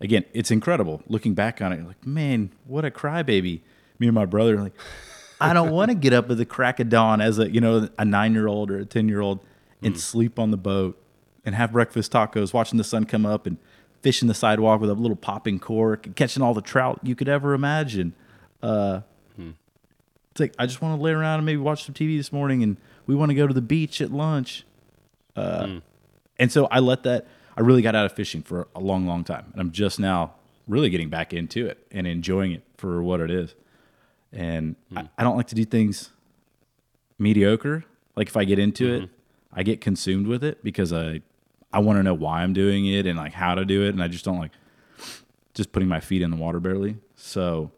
[0.00, 1.86] Again, it's incredible looking back on it.
[1.86, 3.60] Like, man, what a crybaby!
[3.98, 4.72] Me and my brother, are like,
[5.40, 7.88] I don't want to get up at the crack of dawn as a you know
[7.98, 9.40] a nine year old or a ten year old
[9.82, 10.98] and sleep on the boat
[11.44, 13.56] and have breakfast tacos, watching the sun come up and
[14.02, 17.28] fishing the sidewalk with a little popping cork and catching all the trout you could
[17.28, 18.14] ever imagine.
[18.62, 19.00] Uh,
[20.30, 22.62] It's like I just want to lay around and maybe watch some TV this morning,
[22.62, 24.64] and we want to go to the beach at lunch.
[25.36, 25.80] Uh,
[26.38, 27.26] And so I let that.
[27.60, 30.32] I really got out of fishing for a long, long time, and I'm just now
[30.66, 33.54] really getting back into it and enjoying it for what it is.
[34.32, 34.96] And hmm.
[34.96, 36.08] I, I don't like to do things
[37.18, 37.84] mediocre.
[38.16, 39.58] Like if I get into it, mm-hmm.
[39.58, 41.20] I get consumed with it because I
[41.70, 44.02] I want to know why I'm doing it and like how to do it, and
[44.02, 44.52] I just don't like
[45.52, 46.96] just putting my feet in the water barely.
[47.14, 47.72] So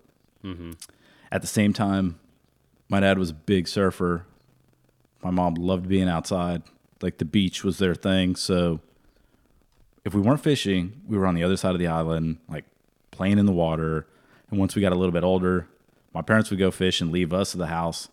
[0.44, 0.74] mm-hmm.
[1.32, 2.20] at the same time,
[2.88, 4.26] my dad was a big surfer.
[5.24, 6.62] My mom loved being outside.
[7.00, 8.36] Like the beach was their thing.
[8.36, 8.78] So
[10.04, 12.64] if we weren't fishing, we were on the other side of the island, like
[13.10, 14.06] playing in the water.
[14.50, 15.68] And once we got a little bit older,
[16.12, 18.08] my parents would go fish and leave us at the house.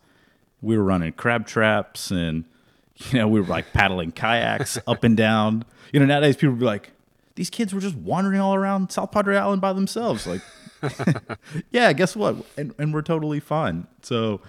[0.61, 2.45] We were running crab traps and,
[2.95, 5.65] you know, we were like paddling kayaks up and down.
[5.91, 6.91] You know, nowadays people would be like,
[7.35, 10.27] these kids were just wandering all around South Padre Island by themselves.
[10.27, 10.41] Like,
[11.71, 12.35] yeah, guess what?
[12.57, 13.87] And, and we're totally fine.
[14.01, 14.41] So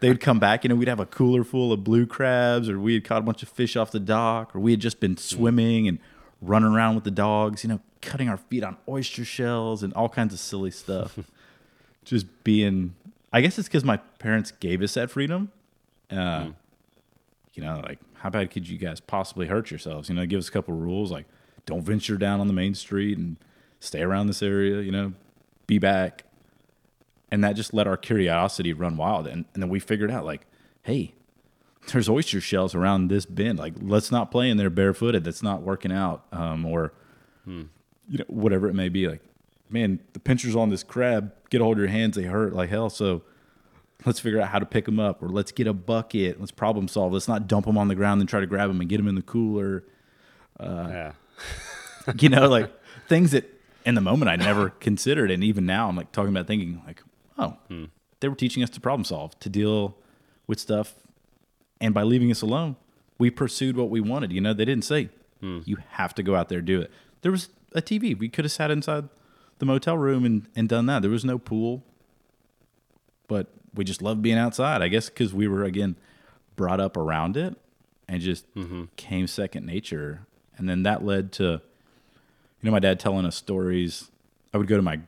[0.00, 2.94] they'd come back, you know, we'd have a cooler full of blue crabs, or we
[2.94, 5.18] had caught a bunch of fish off the dock, or we had just been hmm.
[5.18, 5.98] swimming and
[6.40, 10.08] running around with the dogs, you know, cutting our feet on oyster shells and all
[10.08, 11.18] kinds of silly stuff.
[12.04, 12.94] just being,
[13.32, 15.50] I guess it's because my parents gave us that freedom.
[16.10, 16.50] Uh,
[17.54, 20.08] You know, like, how bad could you guys possibly hurt yourselves?
[20.08, 21.26] You know, give us a couple rules like,
[21.66, 23.36] don't venture down on the main street and
[23.80, 25.12] stay around this area, you know,
[25.66, 26.24] be back
[27.30, 30.46] and that just let our curiosity run wild and, and then we figured out like
[30.84, 31.12] hey
[31.92, 35.24] there's oyster shells around this bend like let's not play in there barefooted.
[35.24, 36.92] That's not working out um, or
[37.44, 37.64] hmm.
[38.08, 39.08] you know whatever it may be.
[39.08, 39.22] Like
[39.70, 41.32] man the pincher's on this crab.
[41.50, 42.16] Get a hold of your hands.
[42.16, 42.90] They hurt like hell.
[42.90, 43.22] So
[44.04, 46.38] let's figure out how to pick them up or let's get a bucket.
[46.38, 47.12] Let's problem solve.
[47.12, 49.08] Let's not dump them on the ground and try to grab them and get them
[49.08, 49.84] in the cooler.
[50.58, 51.12] Uh, yeah.
[52.18, 52.70] you know, like
[53.08, 53.44] things that
[53.84, 57.02] in the moment I never considered, and even now I'm like talking about thinking like,
[57.38, 57.84] oh, hmm.
[58.20, 59.96] they were teaching us to problem solve, to deal
[60.46, 60.94] with stuff,
[61.80, 62.76] and by leaving us alone,
[63.18, 64.32] we pursued what we wanted.
[64.32, 65.10] You know, they didn't say
[65.40, 65.60] hmm.
[65.64, 66.90] you have to go out there do it.
[67.22, 68.18] There was a TV.
[68.18, 69.08] We could have sat inside
[69.58, 71.02] the motel room and, and done that.
[71.02, 71.82] There was no pool,
[73.26, 74.82] but we just loved being outside.
[74.82, 75.96] I guess because we were again
[76.56, 77.56] brought up around it
[78.08, 78.84] and just mm-hmm.
[78.96, 80.26] came second nature.
[80.56, 81.60] And then that led to, you
[82.62, 84.10] know, my dad telling us stories.
[84.52, 85.00] I would go to my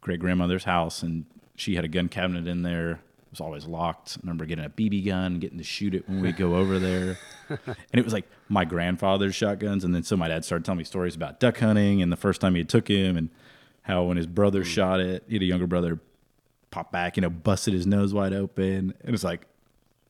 [0.00, 3.00] great grandmother's house and she had a gun cabinet in there.
[3.38, 4.16] Was always locked.
[4.16, 7.18] I remember getting a BB gun, getting to shoot it when we go over there.
[7.48, 9.84] and it was like my grandfather's shotguns.
[9.84, 12.40] And then so my dad started telling me stories about duck hunting and the first
[12.40, 13.30] time he took him and
[13.82, 14.68] how when his brother hmm.
[14.68, 16.00] shot it, he had a younger brother
[16.72, 18.92] pop back, you know, busted his nose wide open.
[19.04, 19.46] And it's like,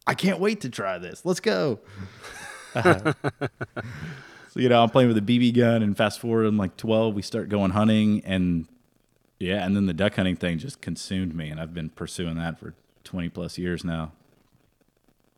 [0.06, 1.26] I can't wait to try this.
[1.26, 1.80] Let's go.
[4.50, 7.14] So, you know, I'm playing with a BB gun, and fast forward, I'm like 12.
[7.14, 8.66] We start going hunting, and
[9.38, 12.58] yeah, and then the duck hunting thing just consumed me, and I've been pursuing that
[12.58, 14.12] for 20 plus years now.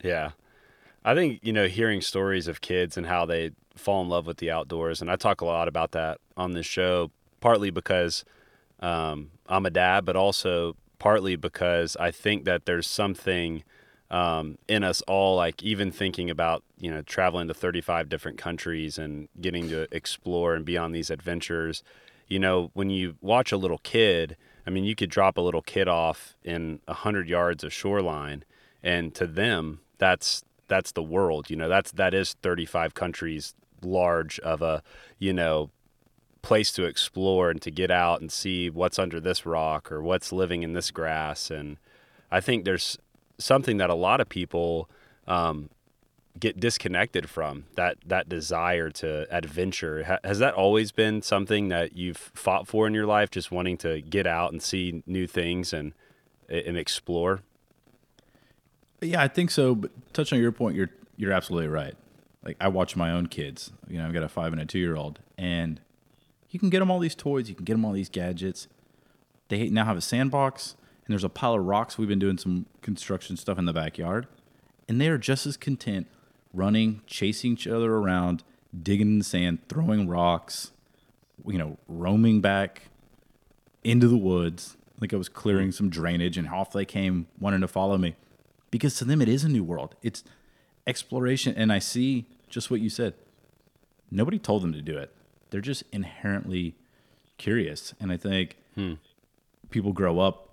[0.02, 0.32] Yeah.
[1.04, 4.38] I think, you know, hearing stories of kids and how they fall in love with
[4.38, 8.24] the outdoors, and I talk a lot about that on this show, partly because
[8.80, 13.64] um, I'm a dad, but also partly because I think that there's something
[14.10, 18.98] um, in us all, like even thinking about, you know, traveling to 35 different countries
[18.98, 21.82] and getting to explore and be on these adventures.
[22.28, 24.36] You know, when you watch a little kid,
[24.70, 28.44] I mean, you could drop a little kid off in 100 yards of shoreline,
[28.84, 34.38] and to them, that's that's the world you know that's that is 35 countries large
[34.38, 34.84] of a
[35.18, 35.68] you know
[36.42, 40.32] place to explore and to get out and see what's under this rock or what's
[40.32, 41.50] living in this grass.
[41.50, 41.76] And
[42.30, 42.96] I think there's
[43.36, 44.88] something that a lot of people
[45.26, 45.68] um,
[46.40, 50.04] get disconnected from that that desire to adventure.
[50.04, 53.76] Ha- has that always been something that you've fought for in your life, just wanting
[53.78, 55.92] to get out and see new things and
[56.48, 57.40] and explore?
[59.00, 59.74] Yeah, I think so.
[59.74, 61.94] But touching on your point, you're you're absolutely right.
[62.44, 63.72] Like I watch my own kids.
[63.88, 65.80] You know, I've got a five and a two year old, and
[66.50, 68.66] you can get them all these toys, you can get them all these gadgets.
[69.48, 71.98] They now have a sandbox, and there's a pile of rocks.
[71.98, 74.26] We've been doing some construction stuff in the backyard,
[74.88, 76.06] and they are just as content
[76.52, 78.42] running, chasing each other around,
[78.82, 80.70] digging in the sand, throwing rocks,
[81.46, 82.82] you know, roaming back
[83.84, 84.76] into the woods.
[85.00, 88.16] Like I was clearing some drainage, and off they came, wanting to follow me,
[88.70, 89.94] because to them it is a new world.
[90.02, 90.22] It's
[90.86, 93.14] exploration, and I see just what you said.
[94.10, 95.14] Nobody told them to do it
[95.50, 96.76] they're just inherently
[97.36, 97.92] curious.
[97.98, 98.94] And I think Hmm.
[99.70, 100.49] people grow up,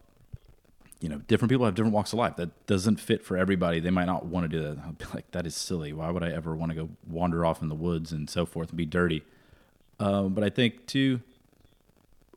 [1.00, 2.36] you know, different people have different walks of life.
[2.38, 3.80] That doesn't fit for everybody.
[3.80, 4.80] They might not want to do that.
[4.84, 5.94] I'll be like, that is silly.
[5.94, 8.70] Why would I ever want to go wander off in the woods and so forth
[8.70, 9.24] and be dirty?
[10.00, 11.22] Um, but I think too,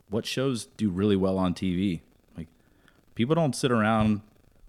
[0.08, 2.00] what shows do really well on TV?
[2.36, 2.48] Like
[3.14, 4.20] people don't sit around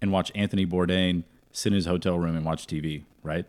[0.01, 3.45] and watch Anthony Bourdain sit in his hotel room and watch TV, right?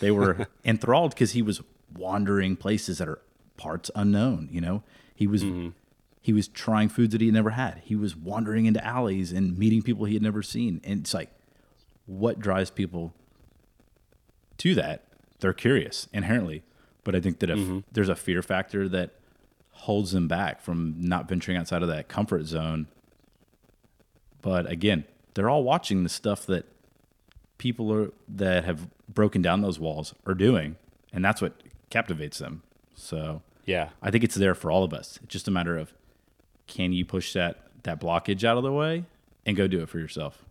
[0.00, 1.62] They were enthralled because he was
[1.96, 3.20] wandering places that are
[3.56, 4.48] parts unknown.
[4.50, 4.82] You know,
[5.14, 5.42] he was
[6.20, 7.80] he was trying foods that he had never had.
[7.84, 10.80] He was wandering into alleys and meeting people he had never seen.
[10.84, 11.30] And it's like,
[12.06, 13.14] what drives people
[14.58, 15.04] to that?
[15.40, 16.62] They're curious inherently,
[17.04, 17.78] but I think that if mm-hmm.
[17.90, 19.12] there's a fear factor that
[19.72, 22.86] holds them back from not venturing outside of that comfort zone.
[24.42, 25.04] But again,
[25.34, 26.66] they're all watching the stuff that
[27.56, 30.76] people are that have broken down those walls are doing,
[31.12, 32.62] and that's what captivates them.
[32.94, 33.90] So Yeah.
[34.02, 35.18] I think it's there for all of us.
[35.22, 35.92] It's just a matter of
[36.70, 39.04] can you push that that blockage out of the way
[39.44, 40.44] and go do it for yourself.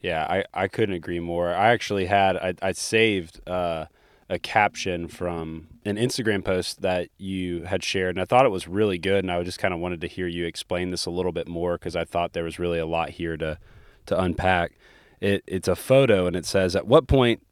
[0.00, 1.54] Yeah, I, I couldn't agree more.
[1.54, 3.86] I actually had I, I saved uh,
[4.28, 8.66] a caption from an Instagram post that you had shared, and I thought it was
[8.66, 9.24] really good.
[9.24, 11.74] And I just kind of wanted to hear you explain this a little bit more
[11.74, 13.58] because I thought there was really a lot here to
[14.06, 14.72] to unpack.
[15.20, 17.42] It it's a photo, and it says, "At what point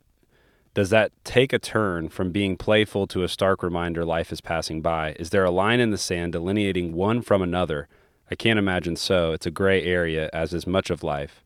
[0.78, 4.80] does that take a turn from being playful to a stark reminder life is passing
[4.80, 5.10] by?
[5.18, 7.88] Is there a line in the sand delineating one from another?
[8.30, 9.32] I can't imagine so.
[9.32, 11.42] It's a gray area, as is much of life."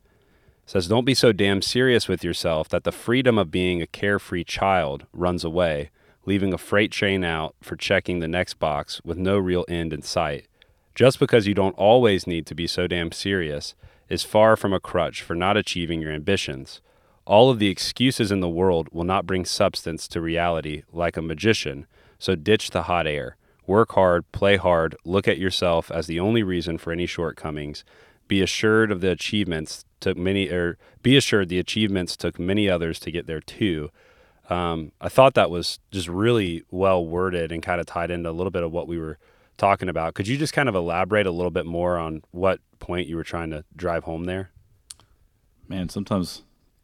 [0.67, 4.45] says don't be so damn serious with yourself that the freedom of being a carefree
[4.45, 5.91] child runs away
[6.27, 10.03] leaving a freight train out for checking the next box with no real end in
[10.03, 10.47] sight
[10.95, 13.75] just because you don't always need to be so damn serious
[14.11, 16.83] is far from a crutch for not achieving your ambitions
[17.25, 21.23] all of the excuses in the world will not bring substance to reality like a
[21.23, 21.87] magician
[22.19, 23.37] so ditch the hot air.
[23.67, 27.85] Work hard play hard look at yourself as the only reason for any shortcomings.
[28.29, 32.99] Be assured of the achievements took many or be assured the achievements took many others
[33.01, 33.91] to get there too.
[34.51, 38.33] Um, i thought that was just really well worded and kind of tied into a
[38.33, 39.19] little bit of what we were
[39.57, 40.15] talking about.
[40.15, 43.25] Could you just kind of elaborate a little bit more on what point you were
[43.25, 44.51] trying to drive home there?
[45.69, 46.43] Man, sometimes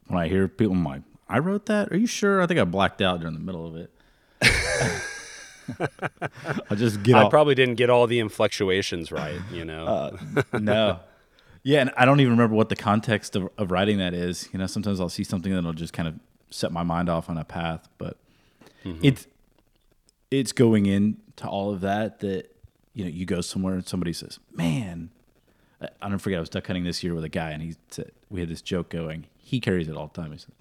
[0.08, 1.92] when I hear people, I'm like, I wrote that?
[1.92, 2.42] Are you sure?
[2.42, 3.90] I think I blacked out during the middle of it.
[6.70, 7.30] I just get i off.
[7.30, 10.16] probably didn't get all the inflectuations right you know uh,
[10.58, 11.00] no.
[11.62, 14.48] Yeah, and I don't even remember what the context of, of writing that is.
[14.52, 16.14] You know, sometimes I'll see something that'll just kind of
[16.50, 18.16] set my mind off on a path, but
[18.84, 19.04] mm-hmm.
[19.04, 19.26] it's
[20.30, 22.54] it's going into all of that that
[22.94, 25.10] you know you go somewhere and somebody says, "Man,"
[25.82, 27.74] I I don't forget I was duck hunting this year with a guy, and he
[27.90, 29.26] said we had this joke going.
[29.48, 30.32] He carries it all the time.
[30.32, 30.52] He said,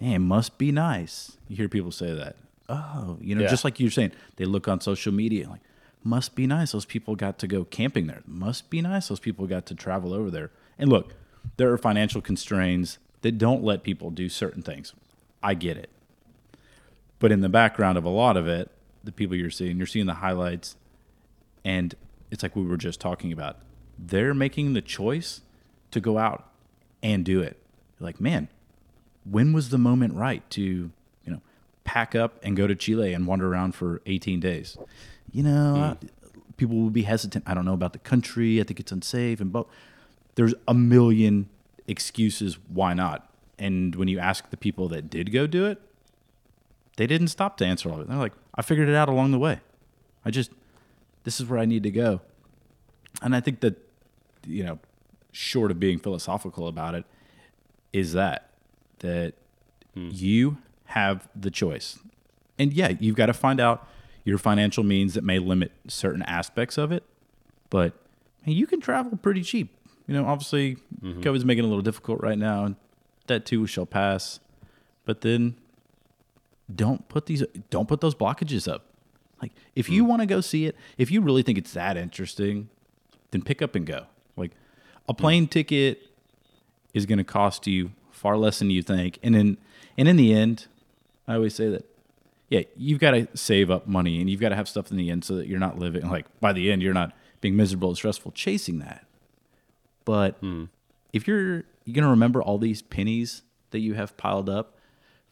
[0.00, 2.36] "Man, must be nice." You hear people say that.
[2.68, 3.48] Oh, you know, Yeah.
[3.48, 5.60] just like you're saying, they look on social media like,
[6.02, 6.72] must be nice.
[6.72, 8.22] Those people got to go camping there.
[8.26, 9.08] Must be nice.
[9.08, 10.50] Those people got to travel over there.
[10.78, 11.14] And look,
[11.56, 14.92] there are financial constraints that don't let people do certain things.
[15.42, 15.90] I get it.
[17.18, 18.70] But in the background of a lot of it,
[19.02, 20.76] the people you're seeing, you're seeing the highlights,
[21.64, 21.94] and
[22.30, 23.58] it's like we were just talking about.
[23.98, 25.40] They're making the choice
[25.90, 26.50] to go out
[27.02, 27.58] and do it.
[28.04, 28.48] Like, man,
[29.24, 30.92] when was the moment right to, you
[31.26, 31.40] know,
[31.84, 34.76] pack up and go to Chile and wander around for 18 days?
[35.32, 36.06] You know, uh,
[36.56, 37.44] people will be hesitant.
[37.46, 38.60] I don't know about the country.
[38.60, 39.40] I think it's unsafe.
[39.40, 39.66] And but
[40.36, 41.48] there's a million
[41.86, 43.28] excuses why not.
[43.58, 45.80] And when you ask the people that did go do it,
[46.96, 48.08] they didn't stop to answer all of it.
[48.08, 49.60] They're like, I figured it out along the way.
[50.24, 50.50] I just,
[51.24, 52.20] this is where I need to go.
[53.22, 53.76] And I think that,
[54.46, 54.78] you know,
[55.32, 57.04] short of being philosophical about it,
[57.94, 58.50] is that,
[58.98, 59.34] that
[59.94, 60.08] hmm.
[60.12, 61.98] you have the choice.
[62.58, 63.88] And yeah, you've got to find out,
[64.24, 67.04] your financial means that may limit certain aspects of it,
[67.70, 67.92] but
[68.44, 69.76] you can travel pretty cheap.
[70.06, 71.20] You know, obviously, mm-hmm.
[71.20, 72.76] COVID's making it a little difficult right now, and
[73.26, 74.40] that too shall pass.
[75.04, 75.56] But then,
[76.74, 78.86] don't put these, don't put those blockages up.
[79.42, 80.08] Like, if you hmm.
[80.08, 82.70] want to go see it, if you really think it's that interesting,
[83.30, 84.06] then pick up and go.
[84.36, 84.52] Like,
[85.06, 85.20] a hmm.
[85.20, 86.02] plane ticket
[86.94, 89.58] is going to cost you far less than you think, and in
[89.98, 90.66] and in the end,
[91.28, 91.84] I always say that
[92.48, 95.10] yeah, you've got to save up money and you've got to have stuff in the
[95.10, 97.96] end so that you're not living like by the end you're not being miserable and
[97.96, 99.06] stressful chasing that.
[100.04, 100.36] But
[101.12, 104.78] if you're you're gonna remember all these pennies that you have piled up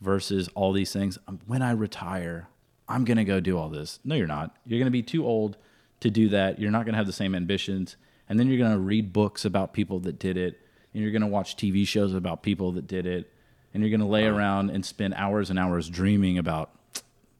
[0.00, 2.48] versus all these things, um, when I retire,
[2.88, 3.98] I'm gonna go do all this.
[4.04, 4.56] No, you're not.
[4.66, 5.56] You're gonna be too old
[6.00, 6.58] to do that.
[6.58, 7.96] You're not gonna have the same ambitions,
[8.28, 10.60] and then you're gonna read books about people that did it,
[10.92, 13.32] and you're gonna watch TV shows about people that did it,
[13.72, 16.70] and you're gonna lay around and spend hours and hours dreaming about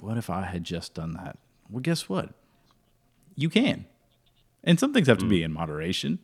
[0.01, 1.39] what if I had just done that?
[1.71, 2.31] Well, guess what?
[3.37, 3.87] You can.
[4.65, 6.19] And some things have to be in moderation.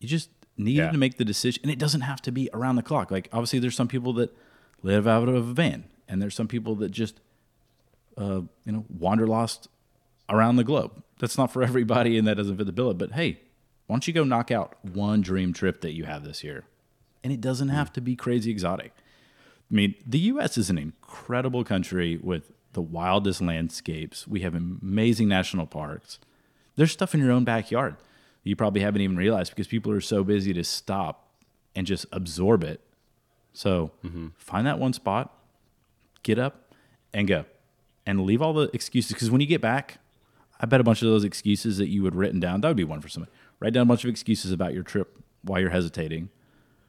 [0.00, 0.90] You just need Yeah.
[0.90, 1.60] to make the decision.
[1.62, 3.10] And it doesn't have to be around the clock.
[3.10, 4.34] Like, obviously, there's some people that
[4.82, 7.20] live out of a van, and there's some people that just,
[8.16, 9.68] uh, you know, wander lost
[10.28, 11.02] around the globe.
[11.20, 12.94] That's not for everybody, and that doesn't fit the bill.
[12.94, 13.40] But hey,
[13.88, 16.64] why don't you go knock out one dream trip that you have this year?
[17.24, 17.94] And it doesn't have hmm.
[17.94, 18.92] to be crazy exotic.
[19.70, 20.56] I mean, the U.S.
[20.56, 24.28] is an incredible country with the wildest landscapes.
[24.28, 26.18] We have amazing national parks.
[26.76, 30.00] There's stuff in your own backyard that you probably haven't even realized because people are
[30.00, 31.30] so busy to stop
[31.74, 32.80] and just absorb it.
[33.52, 34.28] So mm-hmm.
[34.36, 35.34] find that one spot,
[36.22, 36.72] get up,
[37.12, 37.46] and go,
[38.06, 39.12] and leave all the excuses.
[39.12, 39.98] Because when you get back,
[40.60, 42.84] I bet a bunch of those excuses that you had written down that would be
[42.84, 43.32] one for somebody.
[43.60, 46.30] Write down a bunch of excuses about your trip while you're hesitating.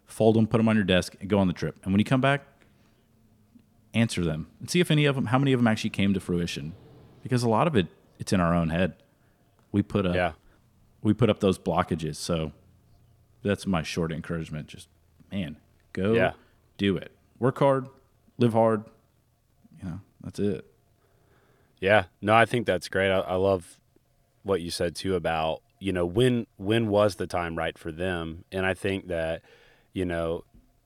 [0.06, 1.78] Fold them, put them on your desk, and go on the trip.
[1.84, 2.46] And when you come back,
[3.94, 6.20] answer them and see if any of them, how many of them actually came to
[6.20, 6.74] fruition.
[7.24, 7.88] Because a lot of it,
[8.20, 8.94] it's in our own head.
[9.72, 10.34] We put up, Yeah.
[11.02, 12.16] we put up those blockages.
[12.16, 12.52] So
[13.44, 14.68] that's my short encouragement.
[14.68, 14.90] Just
[15.32, 15.58] man,
[15.94, 16.34] go Yeah.
[16.78, 17.12] do it.
[17.40, 17.88] Work hard,
[18.38, 18.84] live hard.
[19.82, 20.66] You know, that's it.
[21.80, 23.10] Yeah, no, I think that's great.
[23.10, 23.80] I, I love
[24.44, 28.46] what you said too about you know when when was the time right for them,
[28.52, 29.42] and I think that
[29.94, 30.44] you know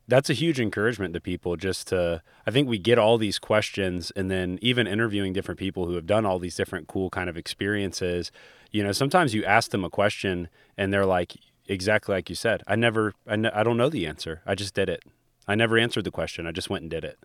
[0.07, 1.55] that's a huge encouragement to people.
[1.55, 5.85] Just to I think we get all these questions, and then even interviewing different people
[5.85, 8.31] who have done all these different cool kind of experiences.
[8.71, 11.35] You know, sometimes you ask them a question, and they're like
[11.67, 12.63] exactly like you said.
[12.67, 14.41] I never, I, don't know the answer.
[14.45, 15.03] I just did it.
[15.47, 16.47] I never answered the question.
[16.47, 17.17] I just went and did it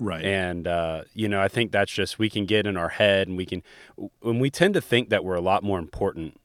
[0.00, 0.24] Right.
[0.24, 3.36] and uh, you know i think that's just we can get in our head and
[3.36, 3.64] we can
[4.20, 6.38] when we tend to think that we're a lot more important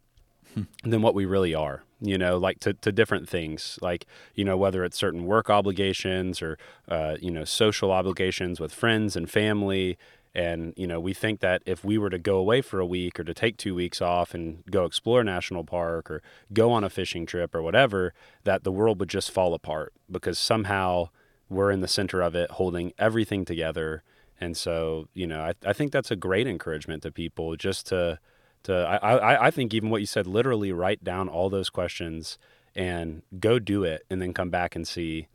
[0.84, 4.58] than what we really are you know like to, to different things like you know
[4.58, 6.58] whether it's certain work obligations or
[6.90, 9.98] uh, you know social obligations with friends and family.
[10.36, 13.20] And you know we think that if we were to go away for a week
[13.20, 16.90] or to take two weeks off and go explore national park or go on a
[16.90, 21.10] fishing trip or whatever that the world would just fall apart because somehow
[21.50, 24.04] we're in the center of it holding everything together.
[24.42, 28.20] And so you know I, I think that's a great encouragement to people just to
[28.64, 32.38] to I, I, I think even what you said literally write down all those questions
[32.76, 35.28] and go do it and then come back and see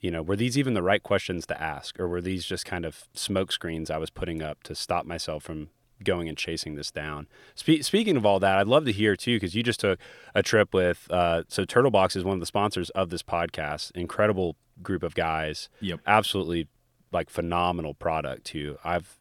[0.00, 1.98] you know were these even the right questions to ask?
[1.98, 5.42] Or were these just kind of smoke screens i was putting up to stop myself
[5.42, 5.70] from
[6.02, 7.26] going and chasing this down?
[7.54, 9.98] Spe- speaking of all that i'd love to hear too because you just took
[10.34, 13.92] a trip with uh, so Turtlebox is one of the sponsors of this podcast.
[13.92, 15.68] Incredible group of guys.
[15.80, 16.00] Yep.
[16.06, 16.68] absolutely
[17.12, 18.76] like phenomenal product too.
[18.84, 19.16] I've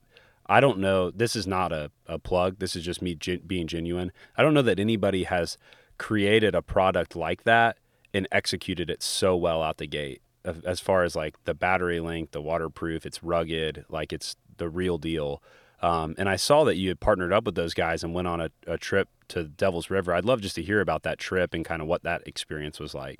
[0.48, 3.68] i don't know this is not a, a plug this is just me gen- being
[3.68, 4.12] genuine.
[4.38, 5.58] I don't know that anybody has
[5.98, 7.78] created a product like that
[8.14, 10.22] and executed it so well out the gate.
[10.66, 14.98] As far as like the battery length the waterproof it's rugged like it's the real
[14.98, 15.42] deal.
[15.82, 18.40] Um, and i saw that you had partnered up with those guys and went on
[18.40, 20.14] a, a trip to devil's river.
[20.14, 22.94] I'd love just to hear about that trip and kind of what that experience was
[22.94, 23.20] like.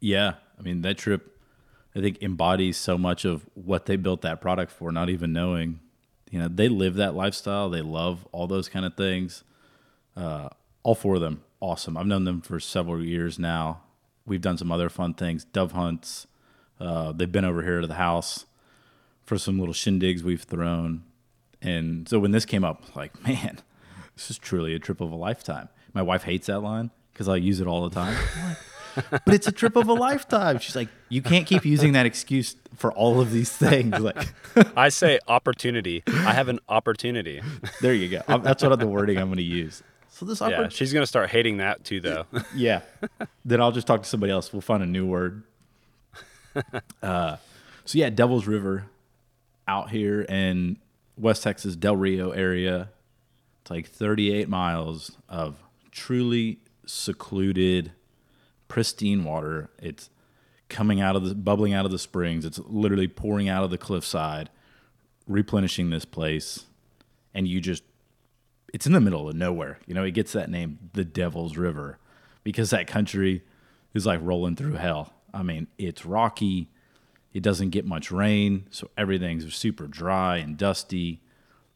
[0.00, 1.38] Yeah, I mean that trip,
[1.94, 4.92] I think embodies so much of what they built that product for.
[4.92, 5.80] Not even knowing,
[6.30, 7.70] you know, they live that lifestyle.
[7.70, 9.44] They love all those kind of things.
[10.16, 10.48] Uh,
[10.82, 11.96] all four of them, awesome.
[11.96, 13.82] I've known them for several years now.
[14.26, 16.26] We've done some other fun things, dove hunts.
[16.78, 18.46] Uh, they've been over here to the house
[19.24, 21.04] for some little shindigs we've thrown.
[21.60, 23.60] And so when this came up, like, man,
[24.14, 25.68] this is truly a trip of a lifetime.
[25.92, 28.16] My wife hates that line because I use it all the time.
[29.10, 30.58] But it's a trip of a lifetime.
[30.58, 33.94] She's like, you can't keep using that excuse for all of these things.
[34.08, 34.32] Like,
[34.76, 37.40] i say opportunity i have an opportunity
[37.80, 38.22] there you go.
[38.26, 39.82] I'm- That's what the wording I'm going to use.
[40.10, 42.26] So this yeah she's gonna start hating that too though
[42.56, 42.80] yeah.
[43.44, 44.52] then I'll just talk to somebody else.
[44.52, 45.42] We'll find a new word.
[47.02, 47.36] Uh,
[47.84, 48.86] so yeah, Devil's River
[49.68, 50.76] out here, in
[51.16, 52.88] West Texas, Del Rio area.
[53.62, 55.56] It's like 38 miles of
[55.92, 57.92] truly secluded,
[58.68, 59.70] pristine water.
[59.78, 60.10] It's
[60.68, 62.44] coming out of the bubbling out of the springs.
[62.44, 64.50] It's literally pouring out of the cliffside,
[65.26, 66.66] replenishing this place,
[67.34, 67.82] and you just
[68.72, 69.78] it's in the middle of nowhere.
[69.86, 71.98] You know, it gets that name, the Devil's River,
[72.44, 73.42] because that country
[73.94, 75.14] is like rolling through hell.
[75.32, 76.68] I mean, it's rocky.
[77.32, 81.22] It doesn't get much rain, so everything's super dry and dusty.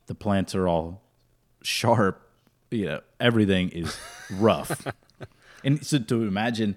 [0.06, 1.02] The plants are all
[1.62, 2.28] sharp.
[2.70, 3.96] You know, everything is
[4.30, 4.86] rough.
[5.64, 6.76] and so to imagine,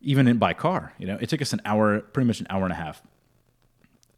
[0.00, 2.64] even in by car, you know, it took us an hour, pretty much an hour
[2.64, 3.02] and a half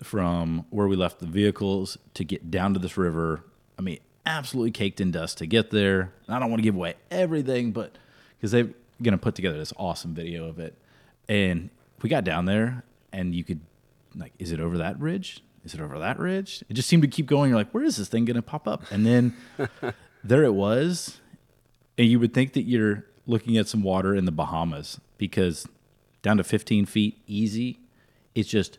[0.03, 3.45] from where we left the vehicles to get down to this river.
[3.79, 6.13] I mean, absolutely caked in dust to get there.
[6.27, 7.97] And I don't want to give away everything, but
[8.37, 8.71] because they're
[9.03, 10.75] going to put together this awesome video of it.
[11.29, 11.71] And
[12.03, 13.61] we got down there and you could,
[14.15, 15.43] like, is it over that ridge?
[15.65, 16.63] Is it over that ridge?
[16.69, 17.51] It just seemed to keep going.
[17.51, 18.83] You're like, where is this thing going to pop up?
[18.91, 19.37] And then
[20.25, 21.21] there it was.
[21.99, 25.67] And you would think that you're looking at some water in the Bahamas because
[26.23, 27.81] down to 15 feet easy,
[28.35, 28.79] it's just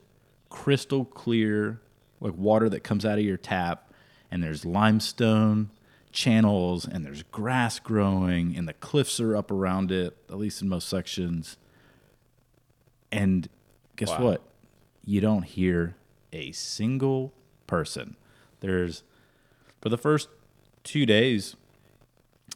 [0.49, 1.81] crystal clear,
[2.19, 3.91] like water that comes out of your tap.
[4.29, 5.69] And there's limestone
[6.11, 10.67] channels and there's grass growing and the cliffs are up around it, at least in
[10.69, 11.57] most sections.
[13.11, 13.47] And
[13.95, 14.23] guess Wow.
[14.23, 14.41] what?
[15.05, 15.95] You don't hear
[16.33, 17.33] a single
[17.67, 18.15] person.
[18.59, 19.03] There's,
[19.81, 20.27] for the first
[20.83, 21.55] two days,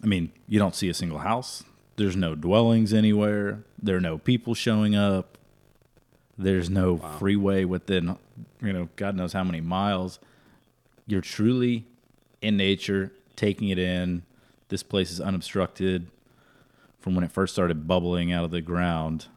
[0.04, 1.64] I mean, you don't see a single house.
[1.98, 3.64] There's no dwellings anywhere.
[3.82, 5.38] There are no people showing up.
[6.38, 8.18] There's no freeway within,
[8.62, 10.20] you know, God knows how many miles.
[11.06, 11.86] You're truly
[12.42, 14.24] in nature, taking it in.
[14.70, 16.08] This place is unobstructed
[17.00, 19.28] from when it first started bubbling out of the ground.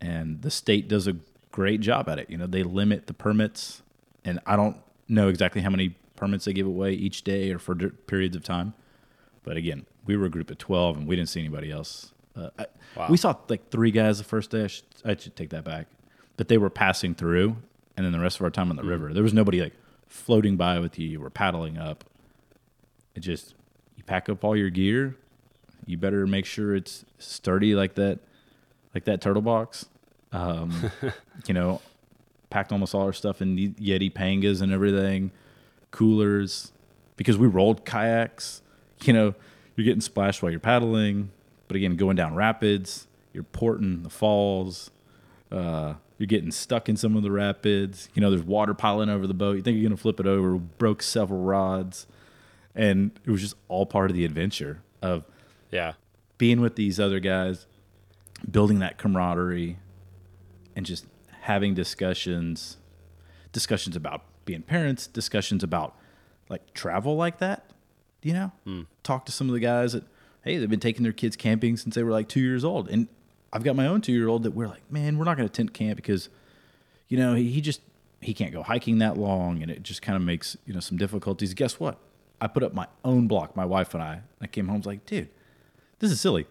[0.00, 1.16] And the state does a
[1.52, 2.30] great job at it.
[2.30, 3.82] You know, they limit the permits,
[4.24, 4.76] and I don't
[5.08, 8.42] know exactly how many permits they give away each day or for d- periods of
[8.42, 8.74] time.
[9.46, 12.12] But again, we were a group of 12 and we didn't see anybody else.
[12.36, 12.66] Uh, I,
[12.96, 13.08] Wow.
[13.10, 14.64] We saw like three guys the first day.
[14.64, 15.86] I should, I should take that back.
[16.36, 17.56] But they were passing through,
[17.96, 19.74] and then the rest of our time on the river, there was nobody like
[20.06, 21.20] floating by with you.
[21.20, 22.04] Were paddling up.
[23.14, 23.54] It just,
[23.96, 25.16] you pack up all your gear.
[25.86, 28.18] You better make sure it's sturdy like that,
[28.94, 29.86] like that Turtlebox.
[30.32, 30.90] Um,
[31.46, 31.80] you know,
[32.50, 35.30] packed almost all our stuff in Yeti pangas and everything,
[35.90, 36.72] coolers,
[37.16, 38.62] because we rolled kayaks.
[39.04, 39.34] You know,
[39.76, 41.30] you're getting splashed while you're paddling,
[41.68, 44.90] but again, going down rapids, you're porting the falls.
[45.52, 48.08] Uh, you're getting stuck in some of the rapids.
[48.14, 49.56] You know, there's water piling over the boat.
[49.56, 50.56] You think you're gonna flip it over.
[50.56, 52.06] Broke several rods,
[52.74, 55.26] and it was just all part of the adventure of
[55.70, 55.92] Yeah.
[56.38, 57.66] being with these other guys,
[58.50, 59.78] building that camaraderie,
[60.74, 61.06] and just
[61.42, 62.78] having discussions,
[63.52, 65.94] discussions about being parents, discussions about
[66.48, 67.70] like travel like that.
[68.26, 68.82] You know, hmm.
[69.04, 70.02] talk to some of the guys that
[70.42, 73.06] hey, they've been taking their kids camping since they were like two years old, and
[73.52, 75.52] I've got my own two year old that we're like, man, we're not going to
[75.52, 76.28] tent camp because,
[77.06, 77.82] you know, he, he just
[78.20, 80.98] he can't go hiking that long, and it just kind of makes you know some
[80.98, 81.54] difficulties.
[81.54, 81.98] Guess what?
[82.40, 84.22] I put up my own block, my wife and I.
[84.40, 85.28] I came home, was like, dude,
[86.00, 86.48] this is silly.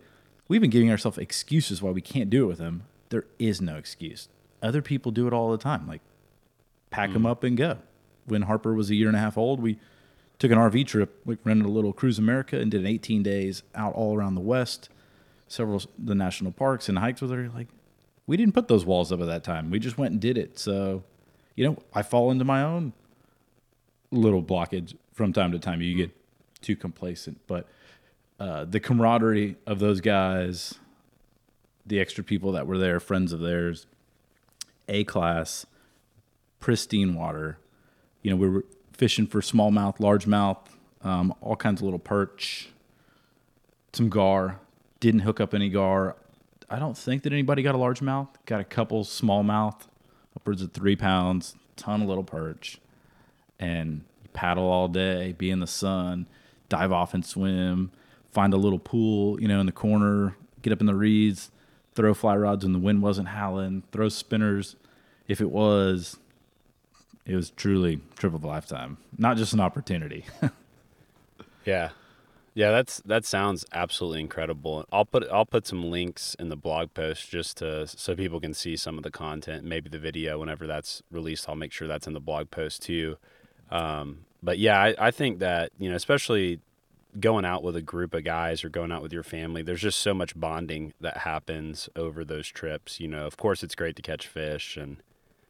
[0.47, 2.83] We've been giving ourselves excuses why we can't do it with him.
[3.09, 4.29] There is no excuse.
[4.63, 5.89] Other people do it all the time.
[5.89, 6.01] Like
[6.89, 7.27] pack them hmm.
[7.27, 7.79] up and go.
[8.23, 9.77] When Harper was a year and a half old, we
[10.39, 11.21] took an RV trip.
[11.25, 14.41] We rented a little Cruise America and did an 18 days out all around the
[14.41, 14.89] West,
[15.47, 17.49] several the national parks and hikes with her.
[17.53, 17.67] Like
[18.27, 19.69] we didn't put those walls up at that time.
[19.69, 20.57] We just went and did it.
[20.57, 21.03] So,
[21.55, 22.93] you know, I fall into my own
[24.11, 25.81] little blockage from time to time.
[25.81, 26.11] You get
[26.61, 27.67] too complacent, but
[28.39, 30.75] uh, the camaraderie of those guys,
[31.85, 33.85] the extra people that were there, friends of theirs,
[34.89, 35.65] A class,
[36.59, 37.59] pristine water.
[38.23, 38.65] You know, we were
[38.95, 40.57] fishing for smallmouth, largemouth,
[41.03, 42.69] um, all kinds of little perch,
[43.93, 44.59] some gar.
[44.99, 46.15] Didn't hook up any gar.
[46.69, 48.29] I don't think that anybody got a largemouth.
[48.45, 49.81] Got a couple smallmouth,
[50.35, 52.79] upwards of three pounds, ton of little perch,
[53.59, 56.27] and paddle all day, be in the sun,
[56.69, 57.91] dive off and swim,
[58.31, 61.51] find a little pool, you know, in the corner, get up in the reeds,
[61.93, 64.75] throw fly rods when the wind wasn't howling, throw spinners.
[65.27, 66.17] If it was,
[67.25, 70.25] it was truly trip of a lifetime, not just an opportunity.
[71.65, 71.89] Yeah.
[72.53, 74.85] Yeah, that's that sounds absolutely incredible.
[74.89, 78.53] I'll put I'll put some links in the blog post just to so people can
[78.53, 81.49] see some of the content, maybe the video whenever that's released.
[81.49, 83.17] I'll make sure that's in the blog post too.
[83.71, 86.61] Um, but yeah, I, I think that you know, especially
[87.19, 89.99] going out with a group of guys or going out with your family, there's just
[89.99, 93.01] so much bonding that happens over those trips.
[93.01, 94.97] You know, of course, it's great to catch fish and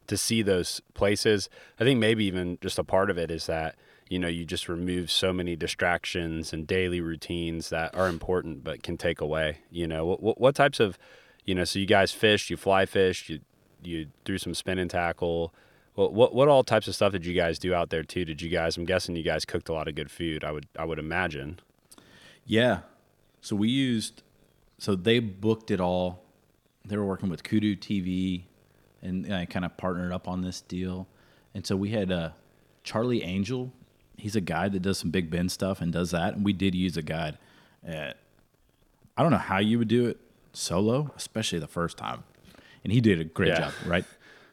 [0.08, 1.48] to see those places.
[1.78, 3.76] I think maybe even just a part of it is that
[4.08, 8.82] you know, you just remove so many distractions and daily routines that are important but
[8.82, 9.58] can take away.
[9.70, 10.96] You know, what, what types of,
[11.44, 13.40] you know, so you guys fished, you fly fished, you
[13.82, 15.52] you threw some spinning tackle.
[15.94, 18.24] What, what what all types of stuff did you guys do out there too?
[18.24, 18.76] Did you guys?
[18.76, 20.44] I'm guessing you guys cooked a lot of good food.
[20.44, 21.60] I would I would imagine.
[22.44, 22.80] Yeah.
[23.40, 24.22] So we used,
[24.78, 26.22] so they booked it all.
[26.84, 28.44] They were working with Kudu TV,
[29.06, 31.06] and I kind of partnered up on this deal.
[31.54, 32.30] And so we had uh,
[32.84, 33.72] Charlie Angel.
[34.18, 36.34] He's a guide that does some Big Bend stuff and does that.
[36.34, 37.38] And we did use a guide.
[37.86, 38.12] Uh,
[39.16, 40.18] I don't know how you would do it
[40.52, 42.24] solo, especially the first time.
[42.84, 43.60] And he did a great Yeah.
[43.60, 44.04] job, right?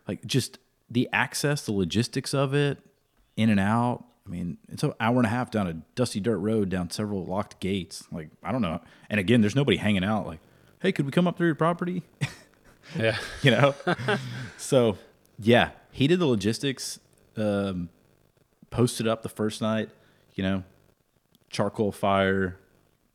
[0.08, 0.58] Like just
[0.90, 2.78] the access, the logistics of it,
[3.38, 4.04] in and out.
[4.26, 7.26] I mean, it's an hour and a half down a dusty dirt road, down several
[7.26, 8.04] locked gates.
[8.12, 8.80] Like, I don't know.
[9.10, 10.26] And again, there's nobody hanging out.
[10.28, 10.40] Like,
[10.82, 12.04] hey, could we come up through your property?
[13.00, 13.18] Yeah.
[13.42, 13.74] you know?
[14.58, 14.98] so,
[15.40, 17.00] yeah, he did the logistics,
[17.38, 17.90] um,
[18.70, 19.90] posted up the first night,
[20.34, 20.64] you know,
[21.50, 22.58] charcoal fire,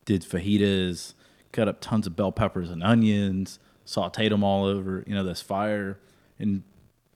[0.05, 1.15] did fajitas,
[1.53, 5.41] cut up tons of bell peppers and onions, sauteed them all over, you know, this
[5.41, 5.99] fire,
[6.39, 6.63] and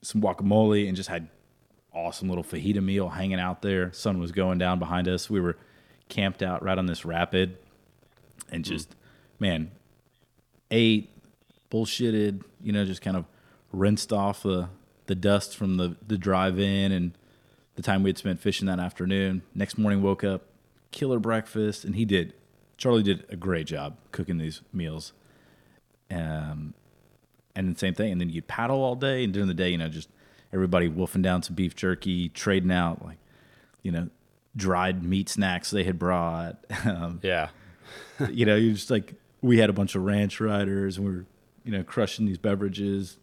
[0.02, 1.28] some guacamole, and just had
[1.94, 3.92] awesome little fajita meal hanging out there.
[3.92, 5.28] Sun was going down behind us.
[5.30, 5.56] We were
[6.08, 7.56] camped out right on this rapid,
[8.50, 8.94] and just
[9.38, 9.70] man,
[10.70, 11.10] ate,
[11.70, 13.24] bullshitted, you know, just kind of
[13.72, 14.68] rinsed off the
[15.06, 17.12] the dust from the the drive in and
[17.74, 19.42] the time we had spent fishing that afternoon.
[19.54, 20.42] Next morning, woke up,
[20.90, 22.34] killer breakfast, and he did.
[22.76, 25.12] Charlie did a great job cooking these meals.
[26.10, 26.74] Um,
[27.54, 28.12] and the same thing.
[28.12, 30.08] And then you'd paddle all day, and during the day, you know, just
[30.52, 33.18] everybody wolfing down some beef jerky, trading out like,
[33.82, 34.08] you know,
[34.56, 36.56] dried meat snacks they had brought.
[36.84, 37.48] Um, Yeah.
[38.30, 41.24] you know, you just like we had a bunch of ranch riders, and we were,
[41.64, 43.16] you know, crushing these beverages,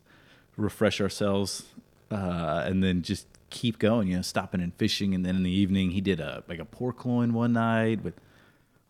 [0.59, 1.65] refresh ourselves,
[2.11, 4.09] uh, and then just keep going.
[4.09, 6.65] You know, stopping and fishing, and then in the evening he did a like a
[6.65, 8.15] pork loin one night with,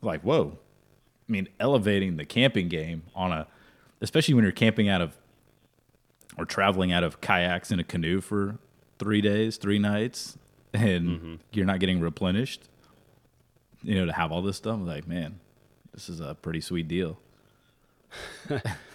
[0.02, 0.58] like, whoa,
[1.28, 3.48] I mean, elevating the camping game on a,
[4.02, 5.16] especially when you're camping out of,
[6.38, 8.58] or traveling out of kayaks in a canoe for
[8.98, 10.38] three days, three nights,
[10.74, 12.68] and you're not getting replenished.
[13.82, 15.40] You know, to have all this stuff, like, man,
[15.94, 17.18] this is a pretty sweet deal.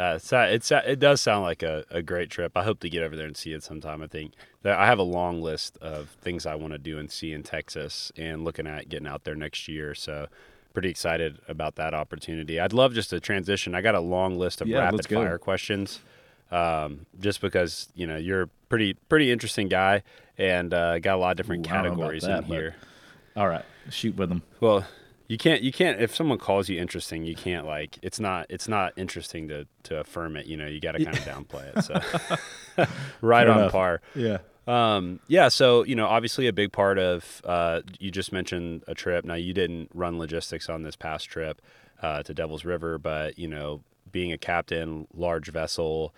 [0.00, 2.56] Uh, uh, it's it does sound like a, a great trip.
[2.56, 4.00] I hope to get over there and see it sometime.
[4.00, 4.32] I think
[4.62, 7.42] that I have a long list of things I want to do and see in
[7.42, 9.94] Texas, and looking at getting out there next year.
[9.94, 10.28] So,
[10.72, 12.58] pretty excited about that opportunity.
[12.58, 13.74] I'd love just to transition.
[13.74, 16.00] I got a long list of Yeah, rapid fire questions,
[16.50, 20.02] um, just because you know you're a pretty pretty interesting guy,
[20.38, 22.44] and uh, got a lot of different Ooh, I don't know about categories that, in
[22.44, 22.74] here.
[23.36, 24.40] All right, shoot with them.
[24.60, 24.86] Well,
[25.30, 28.66] you can't you can't if someone calls you interesting, you can't like it's not it's
[28.66, 30.46] not interesting to to affirm it.
[30.46, 31.84] You know, you got to kind of downplay it.
[31.84, 32.84] So
[33.20, 33.70] right Fair on enough.
[33.70, 34.00] par.
[34.16, 34.38] Yeah.
[34.66, 35.46] Um, yeah.
[35.46, 39.24] So you know, obviously a big part of uh, you just mentioned a trip.
[39.24, 41.62] Now you didn't run logistics on this past trip
[42.02, 46.12] uh, to Devil's River, but you know, being a captain, large vessel,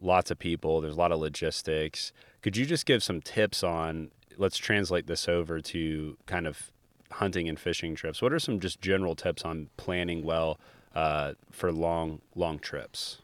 [0.00, 0.80] lots of people.
[0.80, 2.12] There's a lot of logistics.
[2.42, 4.12] Could you just give some tips on?
[4.38, 6.71] Let's translate this over to kind of
[7.12, 8.20] hunting and fishing trips.
[8.22, 10.58] What are some just general tips on planning well
[10.94, 13.18] uh, for long long trips?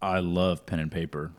[0.00, 1.30] I love pen and paper,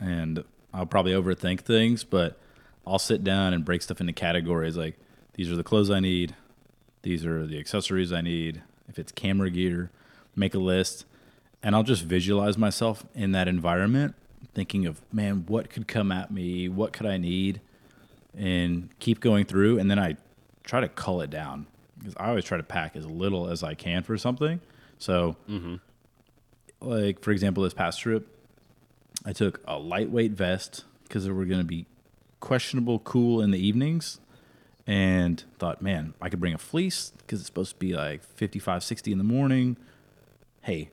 [0.00, 0.44] and
[0.74, 2.38] I'll probably overthink things, but
[2.86, 4.76] I'll sit down and break stuff into categories.
[4.76, 4.98] Like
[5.34, 6.34] these are the clothes I need,
[7.02, 8.62] these are the accessories I need.
[8.88, 9.90] If it's camera gear,
[10.34, 11.04] make a list,
[11.62, 14.14] and I'll just visualize myself in that environment,
[14.54, 17.60] thinking of man, what could come at me, what could I need,
[18.36, 20.16] and keep going through, and then I
[20.62, 21.66] try to cull it down
[21.98, 24.60] because I always try to pack as little as I can for something.
[24.98, 25.76] So mm-hmm.
[26.80, 28.28] like for example this past trip
[29.24, 31.86] i took a lightweight vest because there were going to be
[32.40, 34.20] questionable cool in the evenings
[34.86, 38.82] and thought man i could bring a fleece because it's supposed to be like 55
[38.84, 39.76] 60 in the morning.
[40.62, 40.90] Hey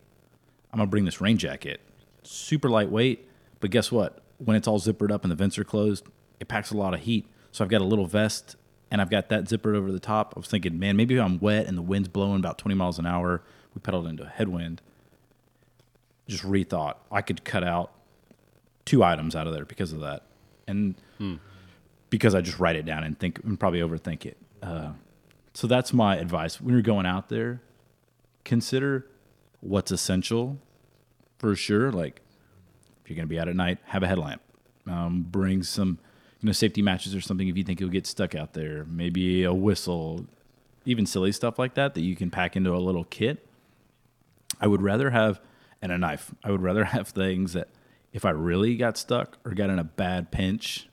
[0.72, 1.82] i'm going to bring this rain jacket.
[2.24, 3.28] Super lightweight
[3.60, 4.20] but guess what?
[4.40, 6.06] When it's all zippered up and the vents are closed
[6.40, 8.58] it packs a lot of heat so i've got a little vest
[8.92, 11.68] and i've got that zippered over the top i was thinking man maybe i'm wet
[11.68, 13.42] and the wind's blowing about 20 miles an hour
[13.74, 14.82] we pedaled into a headwind
[16.28, 16.96] just rethought.
[17.12, 17.92] I could cut out
[18.86, 20.24] two items out of there because of that,
[20.68, 20.96] and
[22.10, 24.38] because I just write it down and think and probably overthink it.
[24.62, 24.94] Uh,
[25.54, 27.62] so that's my advice when you're going out there.
[28.46, 29.08] Consider
[29.62, 30.60] what's essential
[31.38, 31.92] for sure.
[31.92, 32.22] Like
[33.04, 34.42] if you're going to be out at night, have a headlamp.
[34.88, 36.00] Um, bring some
[36.44, 38.86] you know safety matches or something if you think you'll get stuck out there.
[38.86, 40.26] Maybe a whistle,
[40.86, 43.48] even silly stuff like that that you can pack into a little kit.
[44.60, 45.40] I would rather have
[45.82, 46.36] and a knife.
[46.44, 47.70] I would rather have things that
[48.12, 50.90] if I really got stuck or got in a bad pinch,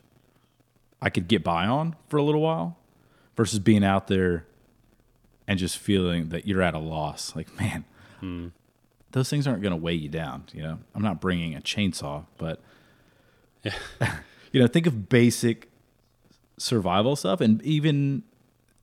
[1.03, 2.79] I could get by on for a little while
[3.37, 4.47] versus being out there
[5.49, 7.35] and just feeling that you're at a loss.
[7.35, 7.85] Like, man,
[8.21, 8.49] hmm.
[9.11, 10.45] those things aren't going to weigh you down.
[10.53, 12.61] You know, I'm not bringing a chainsaw, but
[14.53, 15.71] you know, think of basic
[16.59, 18.23] survival stuff, and even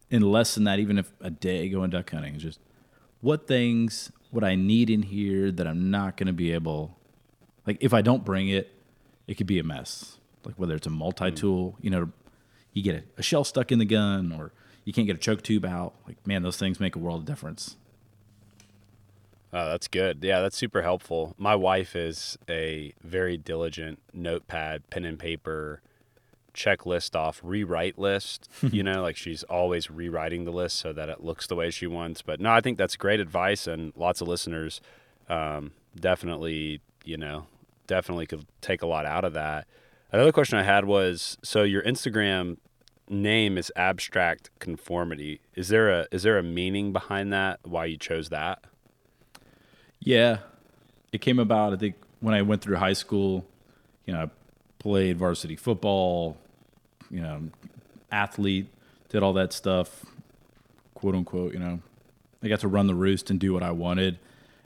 [0.10, 2.60] in less than that, even if a day going duck hunting, is just
[3.22, 6.98] what things would I need in here that I'm not going to be able.
[7.66, 8.74] Like, if I don't bring it,
[9.28, 10.18] it could be a mess.
[10.46, 11.84] Like whether it's a multi tool, mm.
[11.84, 12.10] you know,
[12.72, 14.52] you get a, a shell stuck in the gun, or
[14.86, 15.94] you can't get a choke tube out.
[16.08, 17.76] Like, man, those things make a world of difference.
[19.54, 20.24] Oh, that's good.
[20.24, 21.34] Yeah, that's super helpful.
[21.38, 25.82] My wife is a very diligent notepad, pen and paper,
[26.54, 28.50] checklist off, rewrite list.
[28.62, 31.88] you know, like she's always rewriting the list so that it looks the way she
[31.88, 32.22] wants.
[32.22, 34.82] But no, I think that's great advice, and lots of listeners
[35.30, 37.48] um, definitely, you know,
[37.86, 39.66] definitely could take a lot out of that.
[40.12, 42.58] Another question I had was so your Instagram
[43.10, 45.42] name is abstract conformity.
[45.56, 47.60] Is there a is there a meaning behind that?
[47.64, 48.64] Why you chose that?
[50.08, 50.38] Yeah,
[51.12, 51.74] it came about.
[51.74, 53.46] I think when I went through high school,
[54.06, 54.30] you know, I
[54.80, 56.38] played varsity football,
[57.12, 57.50] you know,
[58.10, 58.68] athlete,
[59.10, 60.06] did all that stuff,
[60.94, 61.52] quote unquote.
[61.52, 61.82] You know,
[62.42, 64.18] I got to run the roost and do what I wanted,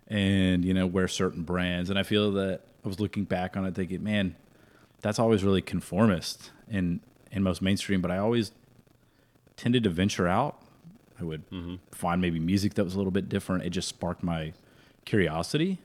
[0.08, 1.90] and you know, wear certain brands.
[1.90, 4.36] And I feel that I was looking back on it, thinking, man,
[5.02, 7.00] that's always really conformist in
[7.32, 8.00] in most mainstream.
[8.00, 8.52] But I always
[9.58, 10.62] tended to venture out.
[11.20, 11.78] I would mm-hmm.
[11.92, 13.64] find maybe music that was a little bit different.
[13.64, 14.54] It just sparked my
[15.06, 15.80] curiosity.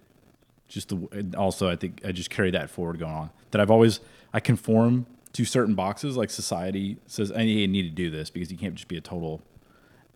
[0.68, 3.30] Just the also, I think I just carry that forward going on.
[3.52, 4.00] That I've always
[4.32, 8.50] I conform to certain boxes, like society says, I need need to do this because
[8.50, 9.42] you can't just be a total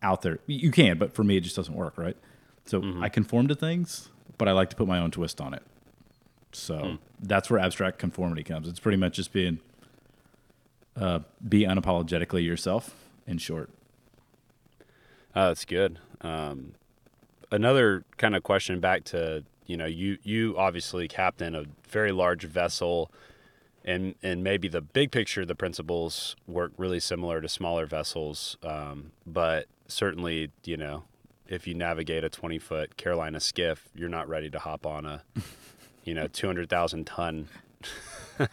[0.03, 0.38] out there.
[0.46, 2.16] You can, but for me, it just doesn't work, right?
[2.64, 5.62] So I conform to things, but I like to put my own twist on it.
[6.53, 8.68] So that's where abstract conformity comes.
[8.68, 9.61] It's pretty much just being
[10.96, 12.94] uh, be unapologetically yourself.
[13.26, 13.70] In short,
[15.36, 15.98] Oh, that's good.
[16.22, 16.72] Um,
[17.51, 22.44] another kind of question back to you know you you obviously captain a very large
[22.44, 23.11] vessel,
[23.84, 29.12] and and maybe the big picture the principles work really similar to smaller vessels, um,
[29.26, 31.05] but certainly you know
[31.48, 35.22] if you navigate a twenty foot Carolina skiff, you're not ready to hop on a
[36.05, 37.48] you know two hundred thousand ton
[38.38, 38.48] a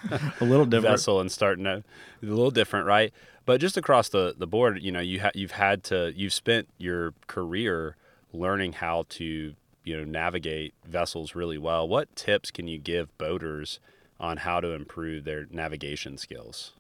[0.46, 0.94] little different.
[0.94, 1.84] vessel and starting to
[2.22, 3.14] a little different, right?
[3.46, 6.68] But just across the the board, you know, you ha- you've had to you've spent
[6.78, 7.96] your career
[8.34, 11.88] learning how to you know navigate vessels really well.
[11.88, 13.80] What tips can you give boaters
[14.20, 16.74] on how to improve their navigation skills?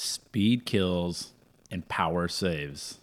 [0.00, 1.32] speed kills
[1.70, 2.98] and power saves.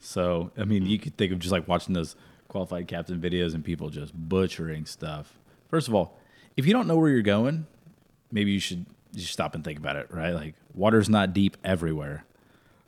[0.00, 2.16] So, I mean, you could think of just like watching those
[2.48, 5.38] qualified captain videos and people just butchering stuff.
[5.68, 6.18] First of all,
[6.56, 7.66] if you don't know where you're going,
[8.32, 10.32] maybe you should just stop and think about it, right?
[10.32, 12.24] Like, water's not deep everywhere.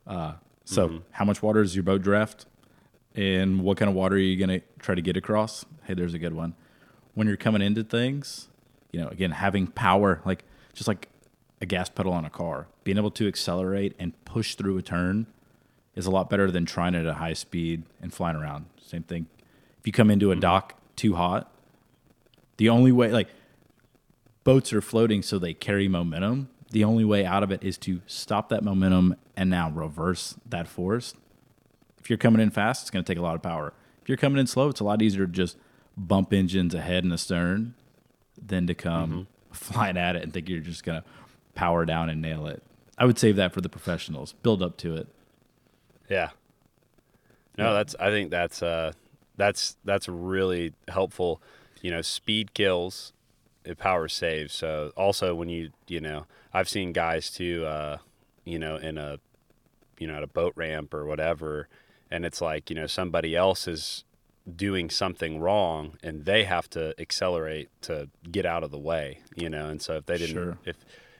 [0.06, 0.34] Uh,
[0.64, 2.46] so, how much water is your boat draft?
[3.14, 5.64] And what kind of water are you going to try to get across?
[5.84, 6.54] Hey, there's a good one.
[7.14, 8.48] When you're coming into things,
[8.92, 10.44] you know, again, having power, like
[10.74, 11.08] just like
[11.60, 15.26] a gas pedal on a car, being able to accelerate and push through a turn
[15.94, 18.66] is a lot better than trying it at a high speed and flying around.
[18.80, 19.26] Same thing.
[19.78, 20.40] If you come into a mm-hmm.
[20.40, 21.52] dock too hot,
[22.56, 23.28] the only way, like,
[24.44, 26.48] boats are floating so they carry momentum.
[26.70, 30.68] The only way out of it is to stop that momentum and now reverse that
[30.68, 31.14] force.
[32.00, 33.72] If you're coming in fast, it's going to take a lot of power.
[34.02, 35.56] If you're coming in slow, it's a lot easier to just
[35.96, 37.74] bump engines ahead and astern
[38.40, 41.08] than to come flying at it and think you're just going to
[41.54, 42.62] power down and nail it.
[42.96, 44.34] I would save that for the professionals.
[44.42, 45.08] Build up to it.
[46.08, 46.30] Yeah.
[47.56, 48.92] No, that's I think that's uh
[49.36, 51.42] that's that's really helpful.
[51.82, 53.12] You know, speed kills,
[53.64, 54.54] it power saves.
[54.54, 57.98] So also when you you know, I've seen guys too uh,
[58.44, 59.18] you know, in a
[59.98, 61.68] you know, at a boat ramp or whatever,
[62.10, 64.04] and it's like, you know, somebody else is
[64.56, 69.48] doing something wrong and they have to accelerate to get out of the way, you
[69.48, 69.68] know.
[69.68, 70.58] And so if they didn't Sure.
[70.64, 70.76] if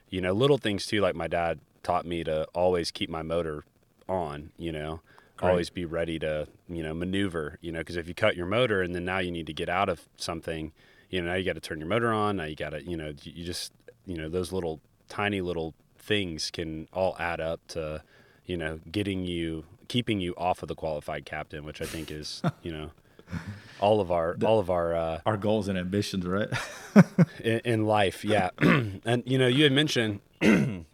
[0.09, 3.63] you know, little things too, like my dad taught me to always keep my motor
[4.09, 4.99] on, you know,
[5.37, 5.49] Great.
[5.49, 8.81] always be ready to, you know, maneuver, you know, because if you cut your motor
[8.81, 10.73] and then now you need to get out of something,
[11.09, 12.97] you know, now you got to turn your motor on, now you got to, you
[12.97, 13.71] know, you you just,
[14.05, 18.03] you know, those little tiny little things can all add up to,
[18.45, 22.41] you know, getting you, keeping you off of the qualified captain, which I think is,
[22.63, 22.91] you know,
[23.81, 26.47] all of our, all of our, uh, Our goals and ambitions, right?
[27.43, 30.85] in, in life yeah and you know you had mentioned you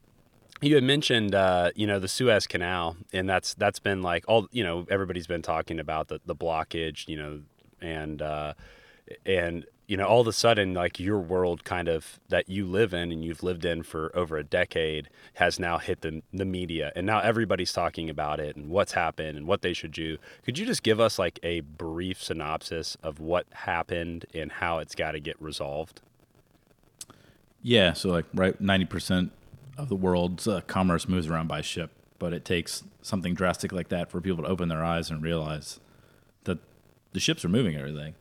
[0.62, 4.64] had mentioned uh, you know the Suez Canal and that's that's been like all you
[4.64, 7.42] know everybody's been talking about the, the blockage you know
[7.82, 8.54] and uh,
[9.26, 12.94] and you know all of a sudden like your world kind of that you live
[12.94, 16.92] in and you've lived in for over a decade has now hit the the media
[16.96, 20.58] and now everybody's talking about it and what's happened and what they should do could
[20.58, 25.12] you just give us like a brief synopsis of what happened and how it's got
[25.12, 26.02] to get resolved
[27.62, 29.32] Yeah, so like right, ninety percent
[29.78, 33.90] of the world's uh, commerce moves around by ship, but it takes something drastic like
[33.90, 35.80] that for people to open their eyes and realize
[36.46, 36.60] that
[37.14, 38.16] the ships are moving everything.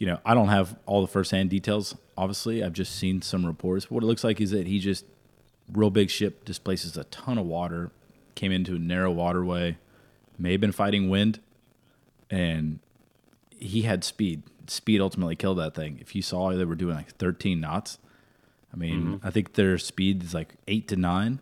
[0.00, 1.94] You know, I don't have all the firsthand details.
[2.16, 3.84] Obviously, I've just seen some reports.
[3.84, 5.04] But what it looks like is that he just
[5.70, 7.90] real big ship displaces a ton of water,
[8.34, 9.76] came into a narrow waterway,
[10.38, 11.38] may have been fighting wind,
[12.30, 12.80] and
[13.58, 14.42] he had speed.
[14.68, 15.98] Speed ultimately killed that thing.
[16.00, 17.98] If you saw they were doing like 13 knots,
[18.72, 19.26] I mean, mm-hmm.
[19.26, 21.40] I think their speed is like eight to nine.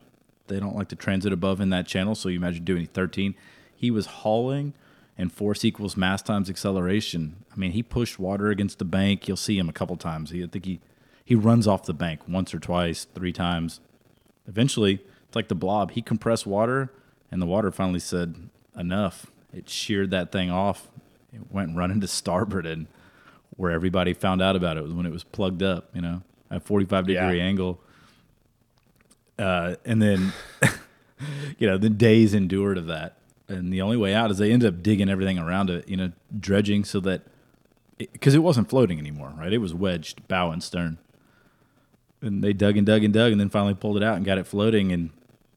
[0.49, 3.37] They don't like to transit above in that channel, so you imagine doing 13.
[3.77, 4.75] He was hauling,
[5.19, 7.45] and force equals mass times acceleration.
[7.53, 9.27] I mean, he pushed water against the bank.
[9.27, 10.31] You'll see him a couple times.
[10.31, 10.81] He, I think he
[11.25, 13.81] he runs off the bank once or twice, three times.
[14.47, 15.91] Eventually, it's like the blob.
[15.91, 16.91] He compressed water,
[17.31, 19.27] and the water finally said enough.
[19.53, 20.89] It sheared that thing off.
[21.35, 22.87] It went running to starboard, and
[23.57, 25.91] where everybody found out about it was when it was plugged up.
[25.95, 27.45] You know, at 45 degree Yeah.
[27.45, 27.81] angle.
[29.39, 30.33] Uh, and then,
[31.59, 33.18] you know, the days endured of that.
[33.49, 36.13] And the only way out is they ended up digging everything around it, you know,
[36.39, 37.23] dredging so that,
[37.97, 39.53] because it, wasn't floating anymore, right?
[39.53, 40.99] It was wedged bow and stern.
[42.21, 44.39] And they dug and dug and dug and then finally pulled it out and got
[44.39, 44.93] it floating.
[44.93, 45.11] And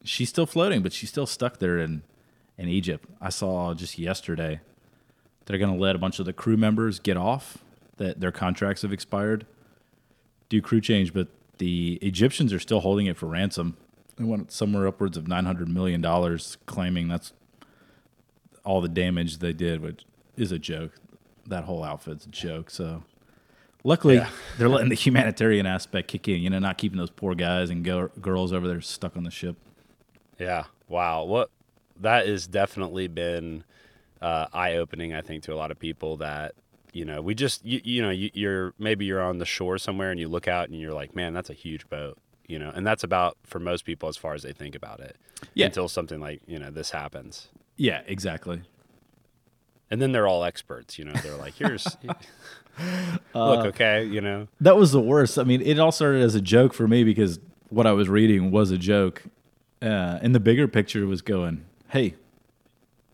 [0.04, 2.02] she's still floating, but she's still stuck there in,
[2.56, 3.08] in Egypt.
[3.20, 4.60] I saw just yesterday
[5.44, 7.58] they're going to let a bunch of the crew members get off,
[7.98, 9.44] that their contracts have expired,
[10.48, 11.28] do crew change, but
[11.58, 13.76] the Egyptians are still holding it for ransom.
[14.16, 17.32] They want somewhere upwards of nine hundred million dollars, claiming that's
[18.64, 20.04] all the damage they did, which
[20.36, 20.92] is a joke.
[21.46, 22.70] That whole outfit's a joke.
[22.70, 23.02] So,
[23.84, 24.20] luckily,
[24.58, 26.40] they're letting the humanitarian aspect kick in.
[26.40, 29.30] You know, not keeping those poor guys and go- girls over there stuck on the
[29.30, 29.56] ship.
[30.38, 30.64] Yeah.
[30.88, 31.24] Wow.
[31.24, 31.50] What
[32.00, 33.64] that has definitely been
[34.20, 36.54] uh, eye opening, I think, to a lot of people that
[36.92, 40.10] you know we just you, you know you, you're maybe you're on the shore somewhere
[40.10, 42.18] and you look out and you're like, man, that's a huge boat.
[42.46, 45.16] You know, and that's about for most people as far as they think about it.
[45.54, 45.66] Yeah.
[45.66, 48.62] Until something like you know this happens, Yeah, exactly.
[49.90, 50.98] and then they're all experts.
[50.98, 51.96] You know, they're like, here's.
[53.34, 55.38] Look, okay, you know, That was the worst.
[55.38, 58.50] I mean, it all started as a joke for me because what I was reading
[58.50, 59.22] was a joke.
[59.82, 62.14] Uh, and the bigger picture was going, hey,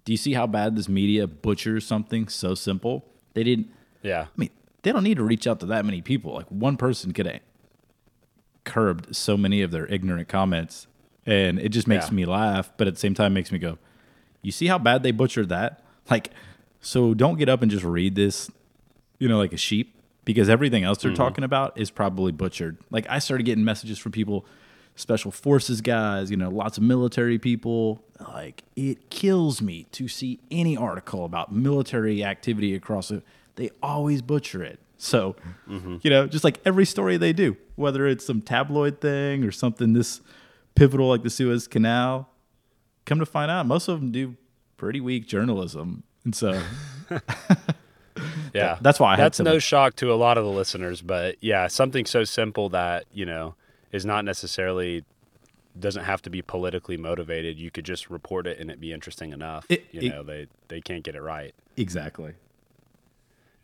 [0.05, 3.05] do you see how bad this media butchers something so simple?
[3.35, 3.69] They didn't,
[4.03, 4.51] yeah, I mean,
[4.83, 6.35] they don't need to reach out to that many people.
[6.35, 7.41] Like one person could have
[8.65, 10.87] curbed so many of their ignorant comments.
[11.27, 12.15] And it just makes Yeah.
[12.15, 13.79] me laugh, but at the same time makes me go,
[14.43, 15.85] you see how bad they butchered that?
[16.11, 16.31] Like,
[16.81, 18.51] so don't get up and just read this,
[19.19, 21.23] you know, like a sheep, because everything else they're mm-hmm.
[21.23, 22.79] talking about is probably butchered.
[22.91, 24.47] Like, I started getting messages from people,
[24.95, 28.03] special forces guys, you know, lots of military people.
[28.21, 33.23] Like, it kills me to see any article about military activity across it.
[33.57, 34.79] They always butcher it.
[34.99, 35.37] So,
[35.69, 35.99] mm-hmm.
[36.03, 39.93] you know, just like every story they do, whether it's some tabloid thing or something
[39.93, 40.21] this
[40.75, 42.29] pivotal like the Suez Canal,
[43.09, 44.37] come to find out, most of them do
[44.77, 46.05] pretty weak journalism.
[46.25, 46.61] And so
[48.55, 48.79] yeah.
[48.81, 51.67] that's why I had That's no shock to a lot of the listeners, but yeah,
[51.69, 53.55] something so simple that you know
[53.93, 55.05] is not necessarily
[55.79, 57.59] doesn't have to be politically motivated.
[57.59, 59.65] You could just report it and it be interesting enough.
[59.69, 61.55] It- you it- know, they they can't get it right.
[61.77, 62.35] exactly.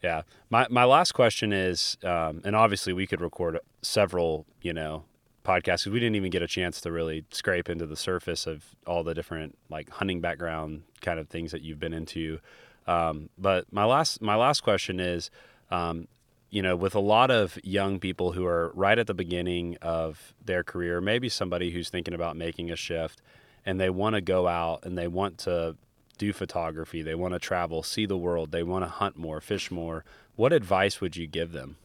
[0.02, 0.22] Yeah.
[0.50, 5.04] My my last question is, um, and obviously we could record several, you know,
[5.44, 8.64] podcasts 'cause we didn't even get a chance to really scrape into the surface of
[8.86, 12.40] all the different like hunting background kind of things that you've been into.
[12.86, 15.30] Um, but my last my last question is,
[15.70, 16.08] um,
[16.50, 20.34] you know, with a lot of young people who are right at the beginning of
[20.44, 23.20] their career, maybe somebody who's thinking about making a shift,
[23.66, 25.76] and they want to go out and they want to
[26.16, 29.70] do photography, they want to travel, see the world, they want to hunt more, fish
[29.70, 30.04] more.
[30.36, 31.76] What advice would you give them?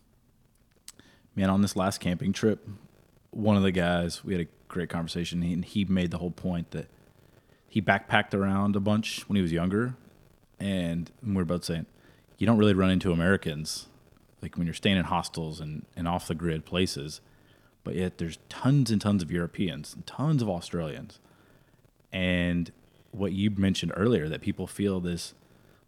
[1.35, 2.67] Man, on this last camping trip,
[3.31, 6.71] one of the guys, we had a great conversation, and he made the whole point
[6.71, 6.87] that
[7.67, 9.95] he backpacked around a bunch when he was younger,
[10.59, 11.85] and we we're both saying,
[12.37, 13.87] you don't really run into Americans,
[14.41, 17.21] like when you're staying in hostels and, and off the grid places,
[17.83, 21.19] but yet there's tons and tons of Europeans, and tons of Australians,
[22.11, 22.71] and
[23.11, 25.33] what you mentioned earlier, that people feel this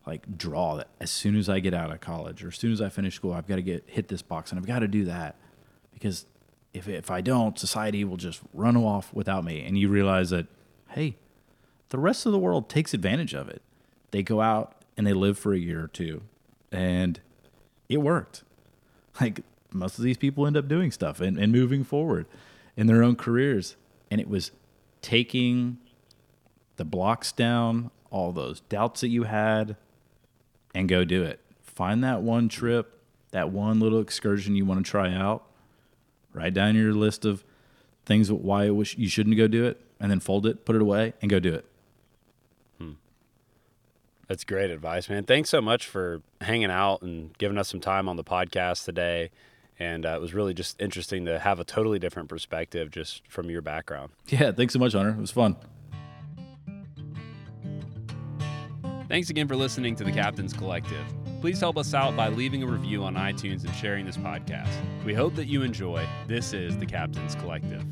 [0.06, 2.82] like draw that as soon as I get out of college or as soon as
[2.82, 5.06] I finish school, I've got to get hit this box and I've got to do
[5.06, 5.36] that
[5.94, 6.26] because
[6.74, 9.66] if if I don't, society will just run off without me.
[9.66, 10.48] And you realize that
[10.90, 11.16] hey,
[11.90, 13.62] the rest of the world takes advantage of it.
[14.12, 16.22] They go out and they live for a year or two,
[16.72, 17.20] and
[17.90, 18.44] it worked.
[19.20, 19.42] Like
[19.74, 22.26] most of these people end up doing stuff and, and moving forward
[22.76, 23.76] in their own careers.
[24.10, 24.52] And it was
[25.02, 25.78] taking
[26.76, 29.76] the blocks down, all those doubts that you had,
[30.76, 31.40] and go do it.
[31.64, 33.00] Find that one trip,
[33.32, 35.46] that one little excursion you want to try out.
[36.34, 37.44] Write down your list of
[38.06, 41.30] things why you shouldn't go do it, and then fold it, put it away, and
[41.30, 41.66] go do it.
[44.32, 45.26] That's great advice, man.
[45.26, 49.30] Thanks so much for hanging out and giving us some time on the podcast today.
[49.78, 53.50] And uh, it was really just interesting to have a totally different perspective just from
[53.50, 54.14] your background.
[54.30, 55.10] Yeah, thanks so much, Hunter.
[55.10, 55.58] It was fun.
[59.10, 61.04] Thanks again for listening to the Captain's Collective.
[61.42, 64.70] Please help us out by leaving a review on iTunes and sharing this podcast.
[65.04, 66.08] We hope that you enjoy.
[66.28, 67.84] This is the Captain's Collective.